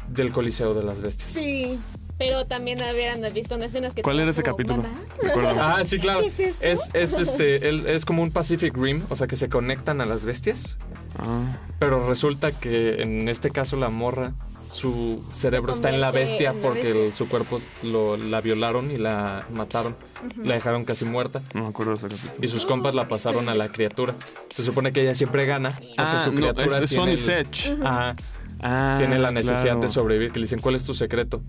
del 0.08 0.32
Coliseo 0.32 0.74
de 0.74 0.82
las 0.82 1.00
Bestias. 1.00 1.30
Sí. 1.30 1.78
Pero 2.18 2.46
también 2.46 2.82
habrían 2.82 3.20
visto 3.32 3.54
unas 3.54 3.68
escenas 3.68 3.94
que. 3.94 4.02
¿Cuál 4.02 4.18
era 4.18 4.32
ese 4.32 4.42
como, 4.42 4.56
capítulo? 4.56 4.82
Ah, 5.60 5.82
sí, 5.84 6.00
claro. 6.00 6.20
¿Qué 6.22 6.26
es 6.26 6.40
esto? 6.40 6.64
Es, 6.64 6.90
es, 6.92 7.20
este, 7.20 7.68
el- 7.68 7.86
es 7.86 8.04
como 8.04 8.22
un 8.24 8.32
Pacific 8.32 8.76
Rim, 8.76 9.04
o 9.08 9.14
sea 9.14 9.28
que 9.28 9.36
se 9.36 9.48
conectan 9.48 10.00
a 10.00 10.04
las 10.04 10.24
bestias. 10.24 10.78
Ah, 11.16 11.56
Pero 11.78 12.08
resulta 12.08 12.50
que 12.50 13.02
en 13.02 13.28
este 13.28 13.50
caso 13.50 13.76
la 13.76 13.88
morra 13.88 14.34
su 14.68 15.24
cerebro 15.34 15.72
está 15.72 15.90
en 15.90 16.00
la 16.00 16.10
bestia 16.10 16.50
en 16.50 16.56
la 16.56 16.62
porque 16.62 16.82
bestia. 16.82 17.04
el- 17.06 17.14
su 17.14 17.28
cuerpo 17.28 17.58
lo, 17.82 18.16
la 18.16 18.40
violaron 18.40 18.90
y 18.90 18.96
la 18.96 19.46
mataron. 19.52 19.96
La 20.36 20.54
dejaron 20.54 20.84
casi 20.84 21.04
muerta. 21.04 21.42
No 21.54 21.62
me 21.62 21.68
acuerdo 21.68 21.92
de 21.92 21.98
ese 21.98 22.08
capítulo. 22.08 22.34
Y 22.42 22.48
sus 22.48 22.66
compas 22.66 22.94
la 22.94 23.08
pasaron 23.08 23.48
a 23.48 23.54
la 23.54 23.68
criatura. 23.70 24.14
Se 24.54 24.62
supone 24.62 24.92
que 24.92 25.02
ella 25.02 25.14
siempre 25.14 25.46
gana. 25.46 25.70
Porque 25.72 25.94
Ah, 25.96 26.22
su 26.24 26.32
no, 26.32 26.36
criatura 26.38 26.66
es, 26.78 26.82
es 26.84 26.90
tiene 26.90 27.12
el- 27.12 27.18
Sech. 27.18 27.76
Ajá, 27.84 28.16
Ah, 28.60 28.96
tiene 28.98 29.18
la 29.20 29.30
necesidad 29.30 29.62
claro. 29.62 29.80
de 29.80 29.88
sobrevivir. 29.90 30.32
Que 30.32 30.40
le 30.40 30.44
dicen, 30.46 30.60
¿cuál 30.60 30.74
es 30.74 30.84
tu 30.84 30.92
secreto? 30.94 31.42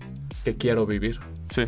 Que 0.44 0.56
quiero 0.56 0.86
vivir. 0.86 1.18
Sí. 1.48 1.64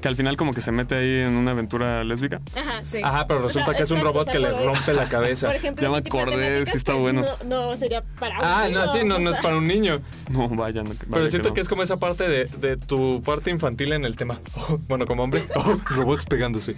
Que 0.00 0.08
al 0.08 0.16
final 0.16 0.36
como 0.36 0.52
que 0.52 0.60
se 0.60 0.72
mete 0.72 0.94
ahí 0.94 1.20
en 1.26 1.34
una 1.36 1.52
aventura 1.52 2.04
lésbica. 2.04 2.40
Ajá, 2.54 2.82
sí. 2.84 2.98
Ajá, 3.02 3.26
pero 3.26 3.40
O 3.46 3.48
sea, 3.50 3.62
resulta 3.64 3.76
que 3.76 3.82
es 3.84 3.90
un 3.90 4.00
robot 4.00 4.22
o 4.22 4.24
sea, 4.24 4.32
que 4.32 4.38
le 4.38 4.50
rompe 4.52 4.92
la 4.94 5.08
cabeza. 5.08 5.46
Por 5.48 5.56
ejemplo, 5.56 5.82
Ya 5.82 5.90
me 5.90 5.96
acordé, 5.98 6.66
sí 6.66 6.76
está 6.76 6.94
bueno. 6.94 7.22
No, 7.46 7.70
no 7.70 7.76
sería 7.76 8.02
para 8.18 8.38
un 8.38 8.44
Ah, 8.44 8.62
no, 8.70 8.80
niño, 8.80 8.92
sí, 8.92 8.98
no, 9.04 9.18
no 9.18 9.30
es 9.30 9.36
sea, 9.36 9.42
para 9.42 9.56
un 9.56 9.66
niño. 9.66 10.00
No, 10.30 10.48
vaya, 10.50 10.82
no, 10.82 10.90
Pero 10.90 11.10
vaya 11.10 11.30
siento 11.30 11.48
no. 11.48 11.54
que 11.54 11.60
es 11.60 11.68
como 11.68 11.82
esa 11.82 11.96
parte 11.98 12.28
de, 12.28 12.44
de 12.46 12.76
tu 12.76 13.22
parte 13.22 13.50
infantil 13.50 13.92
en 13.92 14.04
el 14.04 14.16
tema. 14.16 14.38
Oh, 14.68 14.76
bueno, 14.88 15.06
como 15.06 15.22
hombre, 15.22 15.42
oh, 15.54 15.76
robots 15.86 16.24
pegándose. 16.26 16.74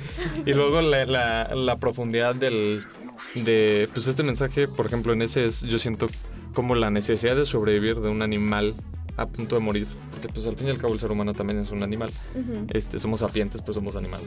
Y 0.46 0.52
luego 0.52 0.81
la, 0.83 1.07
la- 1.07 1.54
la 1.54 1.76
profundidad 1.76 2.35
del. 2.35 2.85
De, 3.35 3.88
pues 3.92 4.07
este 4.07 4.22
mensaje, 4.22 4.68
por 4.68 4.87
ejemplo, 4.87 5.12
en 5.12 5.22
ese 5.22 5.44
es, 5.44 5.61
yo 5.62 5.78
siento 5.78 6.09
como 6.54 6.74
la 6.74 6.90
necesidad 6.90 7.37
de 7.37 7.44
sobrevivir 7.46 8.00
de 8.00 8.09
un 8.09 8.22
animal 8.22 8.74
a 9.18 9.26
punto 9.26 9.54
de 9.57 9.61
morir. 9.61 9.87
Porque 10.11 10.28
pues 10.28 10.46
al 10.46 10.57
fin 10.57 10.68
y 10.68 10.70
al 10.70 10.78
cabo 10.78 10.94
el 10.94 11.00
ser 11.00 11.11
humano 11.12 11.35
también 11.35 11.59
es 11.59 11.70
un 11.70 11.83
animal. 11.83 12.11
ujú. 12.35 12.66
Este, 12.70 12.98
somos 12.98 13.20
sapientes, 13.20 13.61
pues 13.62 13.74
somos 13.74 13.94
animales. 13.96 14.26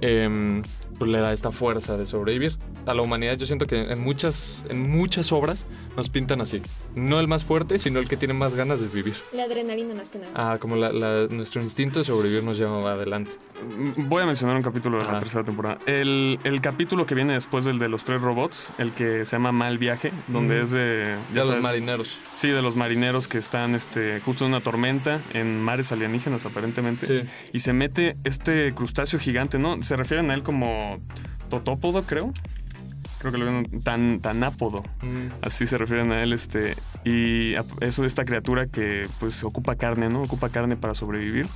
Em, 0.00 0.62
pues 0.98 1.10
le 1.10 1.18
da 1.18 1.32
esta 1.32 1.50
fuerza 1.50 1.96
de 1.96 2.04
sobrevivir. 2.06 2.56
A 2.86 2.94
la 2.94 3.02
humanidad 3.02 3.36
yo 3.36 3.46
siento 3.46 3.66
que 3.66 3.80
en 3.92 4.00
muchas, 4.02 4.66
en 4.68 4.80
muchas 4.90 5.32
obras 5.32 5.66
nos 5.96 6.10
pintan 6.10 6.40
así. 6.40 6.60
No 6.94 7.20
el 7.20 7.28
más 7.28 7.44
fuerte, 7.44 7.78
sino 7.78 8.00
el 8.00 8.08
que 8.08 8.16
tiene 8.16 8.34
más 8.34 8.54
ganas 8.54 8.80
de 8.80 8.88
vivir. 8.88 9.14
La 9.32 9.44
adrenalina 9.44 9.94
más 9.94 10.10
que 10.10 10.18
nada. 10.18 10.32
Ah, 10.34 10.58
como 10.58 10.76
la- 10.76 10.92
la- 10.92 11.26
nuestro 11.28 11.62
instinto 11.62 11.98
de 12.00 12.04
sobrevivir 12.04 12.42
nos 12.44 12.58
lleva 12.58 12.92
adelante. 12.92 13.30
Voy 13.96 14.22
a 14.22 14.26
mencionar 14.26 14.56
un 14.56 14.62
capítulo 14.62 14.98
de 14.98 15.04
la 15.04 15.18
tercera 15.18 15.44
temporada. 15.44 15.78
El, 15.86 16.38
el 16.44 16.60
capítulo 16.60 17.06
que 17.06 17.14
viene 17.14 17.32
después 17.34 17.64
del 17.64 17.78
de 17.78 17.88
los 17.88 18.04
tres 18.04 18.20
robots, 18.20 18.72
el 18.78 18.92
que 18.92 19.24
se 19.24 19.32
llama 19.36 19.52
Mal 19.52 19.78
Viaje, 19.78 20.12
donde 20.28 20.60
Mm. 20.60 20.62
es 20.62 20.70
de... 20.70 21.16
Ya 21.32 21.38
los 21.38 21.46
sabes, 21.48 21.62
marineros. 21.62 22.18
Sí, 22.32 22.48
de 22.48 22.62
los 22.62 22.76
marineros 22.76 23.28
que 23.28 23.38
están 23.38 23.74
este, 23.74 24.20
justo 24.20 24.44
en 24.44 24.50
una 24.50 24.60
tormenta 24.60 25.20
en 25.32 25.60
mares 25.62 25.92
alienígenas 25.92 26.46
aparentemente. 26.46 27.06
Sí. 27.06 27.28
Y 27.52 27.60
se 27.60 27.72
mete 27.72 28.16
este 28.24 28.74
crustáceo 28.74 29.18
gigante, 29.18 29.58
¿no? 29.58 29.82
Se 29.82 29.96
refieren 29.96 30.30
a 30.30 30.34
él 30.34 30.42
como 30.42 31.00
totópodo, 31.48 32.04
creo. 32.04 32.32
Creo 33.24 33.32
que 33.32 33.38
lo 33.38 33.46
ven 33.46 33.80
tan, 33.82 34.20
tanápodo. 34.20 34.82
Mm. 35.00 35.28
Así 35.40 35.64
se 35.64 35.78
refieren 35.78 36.12
a 36.12 36.22
él, 36.22 36.34
este. 36.34 36.76
Y 37.04 37.54
a- 37.54 37.64
eso 37.80 38.04
esta 38.04 38.26
criatura 38.26 38.66
que 38.66 39.08
pues 39.18 39.42
ocupa 39.44 39.76
carne, 39.76 40.10
¿no? 40.10 40.20
Ocupa 40.20 40.50
carne 40.50 40.76
para 40.76 40.94
sobrevivir. 40.94 41.46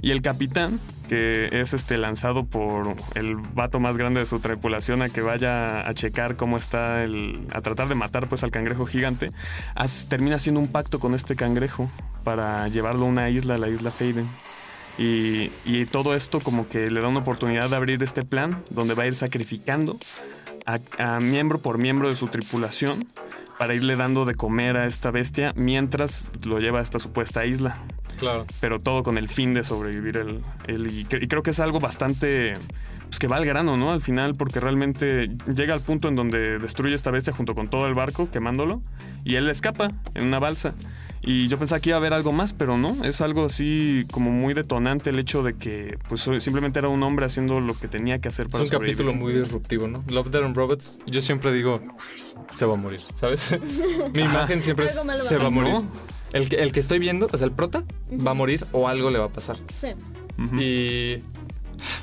Y 0.00 0.12
el 0.12 0.22
capitán, 0.22 0.78
que 1.08 1.48
es 1.50 1.74
este 1.74 1.96
lanzado 1.98 2.44
por 2.46 2.94
el 3.16 3.34
vato 3.34 3.80
más 3.80 3.96
grande 3.96 4.20
de 4.20 4.26
su 4.26 4.38
tripulación 4.38 5.02
a 5.02 5.08
que 5.08 5.20
vaya 5.22 5.88
a 5.88 5.92
checar 5.92 6.36
cómo 6.36 6.56
está 6.56 7.02
el. 7.02 7.40
a 7.52 7.62
tratar 7.62 7.88
de 7.88 7.96
matar 7.96 8.28
pues 8.28 8.44
al 8.44 8.52
cangrejo 8.52 8.86
gigante, 8.86 9.30
haz- 9.74 10.06
termina 10.08 10.36
haciendo 10.36 10.60
un 10.60 10.68
pacto 10.68 11.00
con 11.00 11.14
este 11.16 11.34
cangrejo 11.34 11.90
para 12.22 12.68
llevarlo 12.68 13.06
a 13.06 13.08
una 13.08 13.28
isla, 13.28 13.58
la 13.58 13.68
isla 13.68 13.90
Faden. 13.90 14.28
Y, 14.98 15.50
y 15.64 15.84
todo 15.86 16.14
esto 16.16 16.40
como 16.40 16.68
que 16.68 16.90
le 16.90 17.00
da 17.00 17.06
una 17.08 17.20
oportunidad 17.20 17.70
de 17.70 17.76
abrir 17.76 18.02
este 18.02 18.24
plan 18.24 18.62
donde 18.70 18.94
va 18.94 19.04
a 19.04 19.06
ir 19.06 19.14
sacrificando 19.14 19.96
a, 20.68 21.14
a 21.16 21.20
miembro 21.20 21.60
por 21.60 21.78
miembro 21.78 22.08
de 22.08 22.14
su 22.14 22.28
tripulación 22.28 23.06
para 23.58 23.74
irle 23.74 23.96
dando 23.96 24.24
de 24.24 24.34
comer 24.34 24.76
a 24.76 24.86
esta 24.86 25.10
bestia 25.10 25.52
mientras 25.56 26.28
lo 26.44 26.58
lleva 26.60 26.78
a 26.78 26.82
esta 26.82 26.98
supuesta 26.98 27.44
isla. 27.44 27.78
Claro. 28.18 28.46
Pero 28.60 28.78
todo 28.78 29.02
con 29.02 29.16
el 29.18 29.28
fin 29.28 29.54
de 29.54 29.64
sobrevivir 29.64 30.16
él. 30.16 30.42
y 30.68 31.04
creo 31.04 31.42
que 31.42 31.50
es 31.50 31.60
algo 31.60 31.80
bastante... 31.80 32.54
Pues 33.08 33.18
que 33.18 33.26
va 33.26 33.36
al 33.36 33.46
grano, 33.46 33.76
¿no? 33.76 33.90
Al 33.90 34.00
final, 34.00 34.34
porque 34.34 34.60
realmente 34.60 35.30
llega 35.46 35.74
al 35.74 35.80
punto 35.80 36.08
en 36.08 36.14
donde 36.14 36.58
destruye 36.58 36.94
esta 36.94 37.10
bestia 37.10 37.32
junto 37.32 37.54
con 37.54 37.68
todo 37.68 37.86
el 37.86 37.94
barco, 37.94 38.30
quemándolo, 38.30 38.82
y 39.24 39.36
él 39.36 39.48
escapa 39.48 39.88
en 40.14 40.26
una 40.26 40.38
balsa. 40.38 40.74
Y 41.22 41.48
yo 41.48 41.58
pensaba 41.58 41.80
que 41.80 41.90
iba 41.90 41.96
a 41.96 42.00
haber 42.00 42.12
algo 42.12 42.32
más, 42.32 42.52
pero 42.52 42.78
no. 42.78 43.04
Es 43.04 43.20
algo 43.20 43.46
así 43.46 44.06
como 44.10 44.30
muy 44.30 44.54
detonante 44.54 45.10
el 45.10 45.18
hecho 45.18 45.42
de 45.42 45.56
que 45.56 45.98
pues 46.08 46.28
simplemente 46.38 46.78
era 46.78 46.88
un 46.88 47.02
hombre 47.02 47.26
haciendo 47.26 47.60
lo 47.60 47.78
que 47.78 47.88
tenía 47.88 48.20
que 48.20 48.28
hacer 48.28 48.46
Es 48.46 48.52
para 48.52 48.64
un 48.64 48.70
capítulo 48.70 49.12
muy 49.12 49.32
disruptivo, 49.32 49.88
¿no? 49.88 50.04
Love, 50.08 50.30
Death 50.30 50.44
and 50.44 50.56
Robots, 50.56 51.00
yo 51.06 51.20
siempre 51.20 51.52
digo, 51.52 51.82
se 52.54 52.66
va 52.66 52.74
a 52.74 52.76
morir, 52.76 53.00
¿sabes? 53.14 53.58
Mi 54.14 54.22
imagen 54.22 54.62
siempre 54.62 54.86
es, 54.86 54.98
se 55.26 55.36
va 55.38 55.46
a 55.46 55.50
morir. 55.50 55.74
¿No? 55.74 55.86
El 56.32 56.48
que, 56.48 56.56
el 56.56 56.72
que 56.72 56.80
estoy 56.80 56.98
viendo, 56.98 57.28
o 57.32 57.36
sea, 57.36 57.46
el 57.46 57.52
prota, 57.52 57.84
va 58.26 58.32
a 58.32 58.34
morir 58.34 58.66
o 58.72 58.86
algo 58.86 59.10
le 59.10 59.18
va 59.18 59.26
a 59.26 59.32
pasar. 59.32 59.56
Sí. 59.76 59.88
Y 60.58 61.16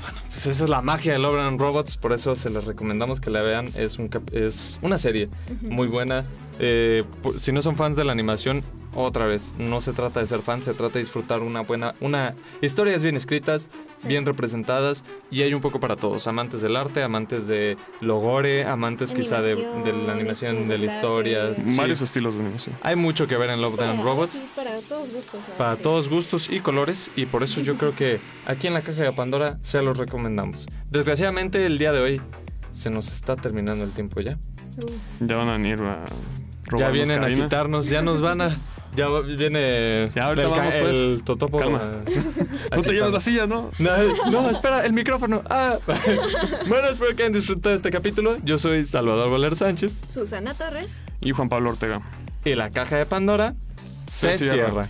bueno, 0.02 0.18
pues 0.36 0.46
esa 0.48 0.64
es 0.64 0.70
la 0.70 0.82
magia 0.82 1.14
de 1.14 1.18
Love 1.18 1.38
and 1.40 1.58
Robots, 1.58 1.96
por 1.96 2.12
eso 2.12 2.34
se 2.36 2.50
les 2.50 2.66
recomendamos 2.66 3.20
que 3.20 3.30
la 3.30 3.40
vean. 3.40 3.70
Es, 3.74 3.98
un 3.98 4.10
es 4.32 4.78
una 4.82 4.98
serie 4.98 5.30
muy 5.62 5.86
buena. 5.86 6.26
Eh, 6.58 7.04
si 7.36 7.52
no 7.52 7.62
son 7.62 7.74
fans 7.76 7.96
de 7.96 8.04
la 8.04 8.12
animación, 8.12 8.62
otra 8.94 9.26
vez, 9.26 9.52
no 9.58 9.80
se 9.80 9.92
trata 9.92 10.20
de 10.20 10.26
ser 10.26 10.40
fans, 10.40 10.64
se 10.66 10.74
trata 10.74 10.94
de 10.94 11.00
disfrutar 11.00 11.40
una 11.40 11.60
buena, 11.62 11.94
una 12.00 12.34
historias 12.60 13.02
bien 13.02 13.16
escritas, 13.16 13.68
Sí. 13.96 14.08
bien 14.08 14.26
representadas 14.26 15.04
y 15.30 15.40
hay 15.40 15.54
un 15.54 15.62
poco 15.62 15.80
para 15.80 15.96
todos, 15.96 16.26
amantes 16.26 16.60
del 16.60 16.76
arte, 16.76 17.02
amantes 17.02 17.46
de 17.46 17.78
logore, 18.02 18.66
amantes 18.66 19.14
quizá 19.14 19.40
de, 19.40 19.54
de 19.56 19.92
la 19.94 20.12
animación, 20.12 20.56
este, 20.56 20.68
de 20.68 20.78
la 20.78 20.84
historia. 20.86 21.54
Sí. 21.54 21.62
Varios 21.78 22.02
estilos 22.02 22.34
de 22.34 22.42
animación. 22.42 22.76
Hay 22.82 22.94
mucho 22.96 23.26
que 23.26 23.38
ver 23.38 23.48
en 23.48 23.62
Love, 23.62 23.80
and 23.80 24.02
Robots. 24.02 24.34
sí, 24.34 24.46
para 24.54 24.80
todos 24.80 25.10
gustos. 25.10 25.40
sea, 25.46 25.56
Para 25.56 25.76
sí. 25.76 25.82
todos 25.82 26.10
gustos 26.10 26.50
y 26.50 26.60
colores 26.60 27.10
y 27.16 27.24
por 27.24 27.42
eso 27.42 27.62
yo 27.62 27.76
creo 27.78 27.94
que 27.94 28.20
aquí 28.44 28.66
en 28.66 28.74
la 28.74 28.82
caja 28.82 29.02
de 29.02 29.12
Pandora 29.12 29.58
se 29.62 29.80
los 29.80 29.96
recomendamos. 29.96 30.25
Desgraciadamente 30.90 31.64
el 31.66 31.78
día 31.78 31.92
de 31.92 32.00
hoy 32.00 32.22
se 32.72 32.90
nos 32.90 33.08
está 33.10 33.36
terminando 33.36 33.84
el 33.84 33.90
tiempo 33.92 34.20
ya. 34.20 34.38
Ya 35.20 35.36
van 35.36 35.48
a 35.48 35.52
venir 35.52 35.80
a 35.80 36.04
ya 36.76 36.90
vienen 36.90 37.18
a 37.18 37.22
cabina. 37.22 37.44
quitarnos, 37.44 37.88
ya 37.88 38.02
nos 38.02 38.20
van 38.20 38.40
a... 38.40 38.56
Ya 38.94 39.08
viene 39.20 40.10
Ya, 40.14 40.24
ahorita 40.26 40.46
el, 40.48 40.52
vamos, 40.54 40.74
pues. 40.80 40.90
el 40.96 41.22
totopo. 41.24 41.58
Calma. 41.58 41.78
a- 41.78 41.82
a 41.82 42.76
No 42.76 42.82
te 42.82 42.90
quitarnos. 42.90 43.12
la 43.12 43.20
silla, 43.20 43.46
¿no? 43.46 43.70
No, 43.78 43.90
no, 44.30 44.48
espera, 44.50 44.86
el 44.86 44.92
micrófono. 44.94 45.42
Ah. 45.50 45.76
bueno, 46.66 46.88
espero 46.88 47.14
que 47.14 47.22
hayan 47.24 47.32
disfrutado 47.34 47.70
de 47.70 47.76
este 47.76 47.90
capítulo. 47.90 48.36
Yo 48.42 48.56
soy 48.58 48.84
Salvador 48.86 49.30
Valer 49.30 49.54
Sánchez 49.54 50.02
Susana 50.08 50.54
Torres. 50.54 51.04
Y 51.20 51.32
Juan 51.32 51.48
Pablo 51.50 51.70
Ortega. 51.70 51.98
y 52.44 52.54
la 52.54 52.70
caja 52.70 52.96
de 52.96 53.04
Pandora 53.06 53.54
se, 54.06 54.32
Se 54.36 54.50
cierra. 54.50 54.54
cierra. 54.86 54.88